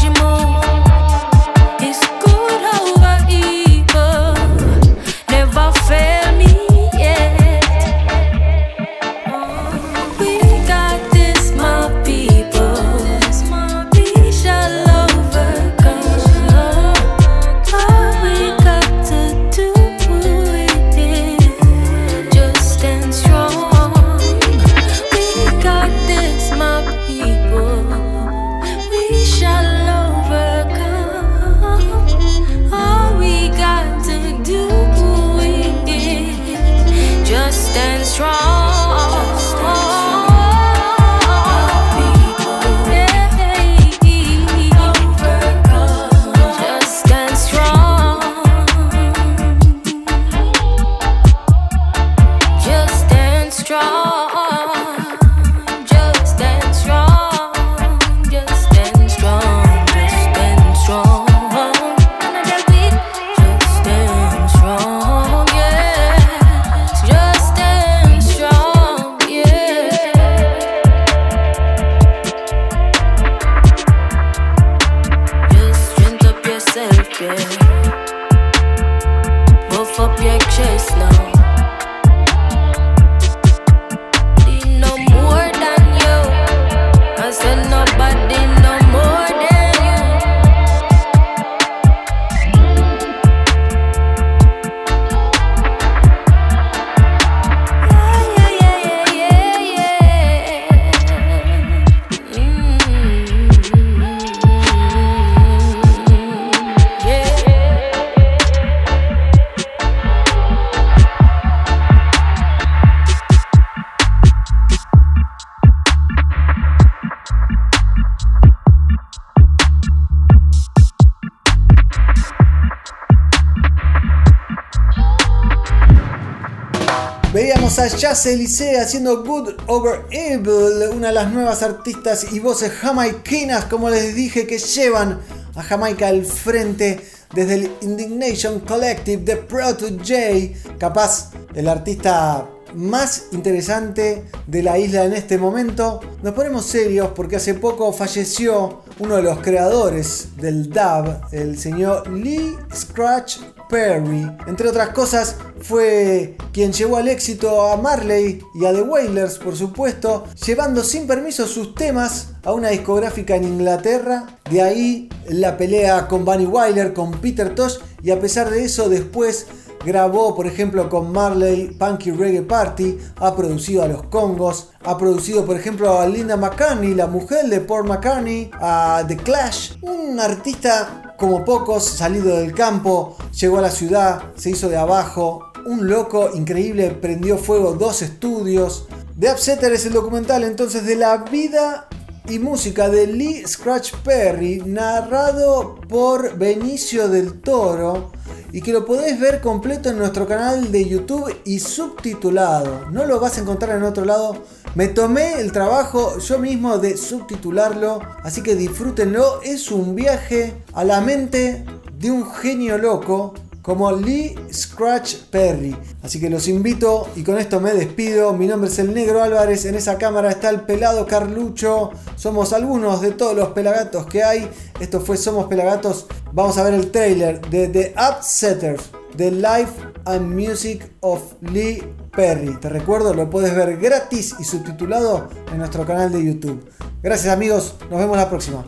Veíamos 127.80 127.94
a 127.94 127.98
Jazz 127.98 128.26
Elise 128.26 128.78
haciendo 128.78 129.24
Good 129.24 129.54
Over 129.68 130.02
Evil, 130.12 130.90
una 130.94 131.08
de 131.08 131.14
las 131.14 131.32
nuevas 131.32 131.64
artistas 131.64 132.34
y 132.34 132.40
voces 132.40 132.72
jamaiquinas, 132.74 133.66
como 133.66 133.90
les 133.90 134.16
dije, 134.16 134.46
que 134.46 134.58
llevan 134.58 135.22
a 135.56 135.64
Jamaica 135.64 136.10
al 136.10 136.26
frente 136.26 137.00
desde 137.34 137.54
el 137.56 137.72
Indignation 137.82 138.60
Collective 138.62 139.24
de 139.24 139.38
Proto 139.38 139.88
J, 139.88 140.78
capaz 140.78 141.32
el 141.56 141.70
artista 141.70 142.50
más 142.74 143.28
interesante 143.32 144.26
de 144.46 144.64
la 144.64 144.78
isla 144.78 145.06
en 145.06 145.14
este 145.14 145.38
momento. 145.38 146.02
Nos 146.22 146.34
ponemos 146.34 146.66
serios 146.66 147.12
porque 147.16 147.38
hace 147.38 147.54
poco 147.54 147.94
falleció 147.94 148.84
uno 149.00 149.16
de 149.16 149.24
los 149.24 149.40
creadores 149.40 150.36
del 150.36 150.70
dub, 150.70 151.22
el 151.32 151.58
señor 151.58 152.10
Lee 152.10 152.58
Scratch 152.76 153.38
Perry. 153.70 154.30
Entre 154.48 154.68
otras 154.68 154.90
cosas, 154.90 155.38
fue 155.62 156.36
quien 156.52 156.74
llevó 156.74 156.98
al 156.98 157.08
éxito 157.08 157.70
a 157.70 157.78
Marley 157.78 158.42
y 158.56 158.66
a 158.66 158.74
The 158.74 158.82
Wailers, 158.82 159.38
por 159.38 159.56
supuesto, 159.56 160.26
llevando 160.46 160.84
sin 160.84 161.08
permiso 161.08 161.48
sus 161.48 161.76
temas 161.76 162.30
a 162.44 162.54
una 162.54 162.70
discográfica 162.70 163.36
en 163.36 163.44
Inglaterra. 163.44 164.40
De 164.50 164.62
ahí 164.62 165.10
la 165.28 165.58
pelea 165.58 166.08
con 166.08 166.26
Bunny 166.26 166.46
Wyler, 166.46 166.94
con 166.94 167.12
Peter 167.12 167.54
Tosh, 167.54 167.78
y 168.02 168.12
a 168.12 168.20
pesar 168.20 168.50
de 168.50 168.66
eso, 168.66 168.90
después 168.90 169.48
grabó, 169.86 170.36
por 170.36 170.48
ejemplo, 170.48 170.90
con 170.90 171.12
Marley 171.12 171.68
Punky 171.78 172.12
Reggae 172.12 172.42
Party, 172.42 172.98
ha 173.18 173.36
producido 173.36 173.84
a 173.84 173.88
los 173.88 174.04
Congos, 174.04 174.72
ha 174.84 174.98
producido, 174.98 175.46
por 175.46 175.56
ejemplo, 175.56 176.00
a 176.00 176.08
Linda 176.08 176.36
McCartney, 176.36 176.94
la 176.94 177.08
mujer 177.08 177.46
de 177.48 177.62
Paul 177.62 177.86
McCartney, 177.86 178.52
a 178.60 179.04
The 179.08 179.18
Clash, 179.18 179.74
un 179.82 180.20
artista 180.20 181.09
como 181.20 181.46
pocos, 181.46 181.84
salido 181.84 182.38
del 182.38 182.54
campo, 182.54 183.18
llegó 183.38 183.60
a 183.60 183.62
la 183.62 183.70
ciudad, 183.70 184.34
se 184.36 184.52
hizo 184.52 184.70
de 184.70 184.78
abajo, 184.78 185.52
un 185.66 185.88
loco 185.88 186.32
increíble, 186.34 186.90
prendió 186.92 187.38
fuego 187.38 187.74
dos 187.74 188.02
estudios. 188.02 188.88
The 189.20 189.32
Upsetter 189.32 189.74
es 189.74 189.86
el 189.86 189.94
documental 189.94 190.44
entonces 190.44 190.86
de 190.86 190.96
la 190.96 191.18
vida 191.18 191.88
y 192.28 192.40
música 192.40 192.90
de 192.90 193.08
Lee 193.08 193.44
Scratch 193.46 193.94
Perry, 194.04 194.64
narrado 194.66 195.76
por 195.88 196.38
Benicio 196.38 197.10
del 197.10 197.42
Toro 197.42 198.12
y 198.52 198.62
que 198.62 198.74
lo 198.74 198.86
podés 198.86 199.20
ver 199.20 199.42
completo 199.42 199.90
en 199.90 199.98
nuestro 199.98 200.28
canal 200.28 200.72
de 200.72 200.88
YouTube 200.88 201.34
y 201.46 201.60
subtitulado. 201.60 202.90
No 202.92 203.06
lo 203.06 203.20
vas 203.20 203.38
a 203.38 203.42
encontrar 203.42 203.78
en 203.78 203.84
otro 203.84 204.06
lado. 204.06 204.44
Me 204.76 204.88
tomé 204.88 205.40
el 205.40 205.52
trabajo 205.52 206.18
yo 206.20 206.40
mismo 206.40 206.78
de 206.78 206.98
subtitularlo, 206.98 208.00
así 208.24 208.42
que 208.42 208.56
disfrútenlo. 208.56 209.42
Es 209.44 209.72
un 209.72 209.96
viaje 209.96 210.54
a 210.74 210.84
la 210.84 211.02
mente 211.02 211.66
de 211.98 212.12
un 212.12 212.30
genio 212.32 212.78
loco 212.78 213.34
como 213.62 213.92
Lee 213.92 214.36
Scratch 214.52 215.16
Perry. 215.30 215.76
Así 216.02 216.20
que 216.20 216.30
los 216.30 216.48
invito 216.48 217.08
y 217.16 217.24
con 217.24 217.38
esto 217.38 217.60
me 217.60 217.74
despido. 217.74 218.34
Mi 218.34 218.48
nombre 218.48 218.70
es 218.70 218.80
el 218.80 218.94
Negro 218.94 219.22
Álvarez. 219.22 219.66
En 219.66 219.76
esa 219.76 219.98
cámara 219.98 220.32
está 220.32 220.50
el 220.50 220.62
pelado 220.62 221.06
Carlucho. 221.06 221.92
Somos 222.16 222.54
algunos 222.54 223.02
de 223.02 223.12
todos 223.12 223.36
los 223.36 223.50
pelagatos 223.50 224.06
que 224.06 224.24
hay. 224.24 224.50
Esto 224.80 225.02
fue 225.02 225.18
Somos 225.18 225.48
Pelagatos. 225.48 226.08
Vamos 226.32 226.58
a 226.58 226.64
ver 226.64 226.74
el 226.74 226.92
trailer 226.92 227.42
de 227.50 227.68
The 227.68 227.96
Upsetters, 227.98 228.92
The 229.18 229.32
Life 229.32 229.74
and 230.06 230.34
Music 230.34 230.92
of 231.02 231.34
Lee 231.42 231.84
Perry. 232.12 232.56
Te 232.60 232.70
recuerdo, 232.70 233.14
lo 233.14 233.30
puedes 233.30 233.56
ver 233.56 233.78
gratis 233.78 234.36
y 234.40 234.44
subtitulado 234.44 235.28
en 235.52 235.58
nuestro 235.58 235.86
canal 235.86 236.12
de 236.12 236.24
YouTube. 236.24 236.70
Gracias 237.02 237.34
amigos, 237.34 237.76
nos 237.90 238.00
vemos 238.00 238.18
la 238.18 238.30
próxima. 238.30 238.66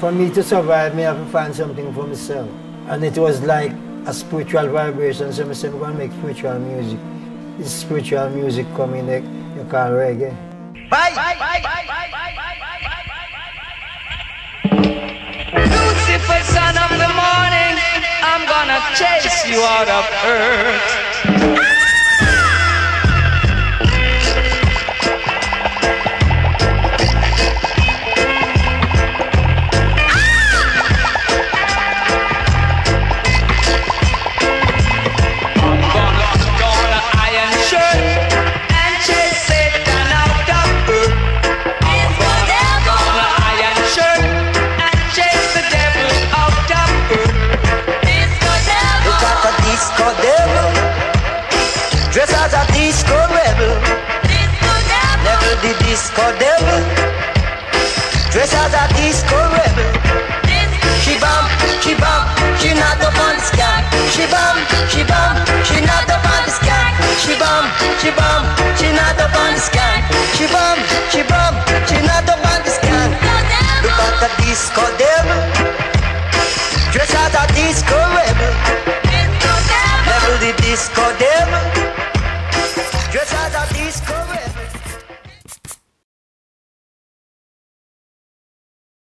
For 0.00 0.12
me 0.12 0.28
to 0.30 0.42
survive, 0.42 0.94
me 0.94 1.02
have 1.02 1.16
to 1.16 1.24
find 1.32 1.54
something 1.54 1.92
for 1.94 2.06
myself. 2.06 2.50
And 2.88 3.02
it 3.02 3.16
was 3.16 3.40
like 3.40 3.72
a 4.04 4.12
spiritual 4.12 4.68
vibration, 4.68 5.32
so 5.32 5.48
I 5.48 5.52
said, 5.54 5.72
I'm 5.72 5.78
going 5.78 5.92
to 5.92 5.98
make 5.98 6.12
spiritual 6.12 6.58
music. 6.58 6.98
This 7.56 7.72
spiritual 7.72 8.28
music 8.28 8.66
coming, 8.74 9.06
like, 9.06 9.24
you 9.56 9.64
call 9.70 9.92
reggae. 9.92 10.36
Bye! 10.90 11.12
Bye! 11.14 11.34
Bye! 11.38 11.60
Bye! 11.62 11.86
Bye! 11.88 12.06
Lucifer, 16.06 16.42
son 16.44 16.76
of 16.76 16.90
the 16.90 17.10
morning, 17.16 17.74
I'm 18.22 18.44
gonna 18.46 18.80
chase 18.94 19.48
you 19.48 19.60
out 19.62 19.88
of 19.88 20.04
earth. 20.24 21.75
disco 55.96 56.28
devil, 56.36 56.80
dress 58.28 58.52
as 58.52 58.74
a 58.76 58.84
disco 59.00 59.38
rebel. 59.48 59.88
She 61.00 61.16
bump, 61.16 61.48
she 61.80 61.96
bump, 61.96 62.28
she 62.60 62.76
not 62.76 63.00
up 63.00 63.16
on 63.16 63.32
the 63.40 63.40
sky. 63.40 63.80
She 64.12 64.28
bump, 64.28 64.60
she 64.92 65.00
bump, 65.08 65.40
she 65.64 65.80
not 65.80 66.04
up 66.12 66.20
on 66.20 66.42
the 66.44 66.52
sky. 66.52 66.92
She 67.16 67.32
bump, 67.40 67.64
she 67.96 68.12
bump, 68.12 68.44
she 68.76 68.92
not 68.92 69.16
up 69.16 69.32
on 69.40 69.56
the 69.56 69.62
sky. 69.68 70.04
She 70.36 70.44
bump, 70.52 70.84
she 71.08 71.24
bump, 71.24 71.56
she 71.88 71.96
not 72.04 72.28
up 72.28 72.44
on 72.44 72.60
the 72.60 72.72
sky. 72.76 73.08
Look 73.80 73.96
at 73.96 74.20
the 74.20 74.28
disco 74.44 74.84
devil, 75.00 75.40
dress 76.92 77.08
as 77.24 77.32
a 77.40 77.44
disco 77.56 77.96
rebel. 78.12 78.52
Level 80.04 80.36
the 80.44 80.52
disco 80.60 81.04
devil. 81.16 81.75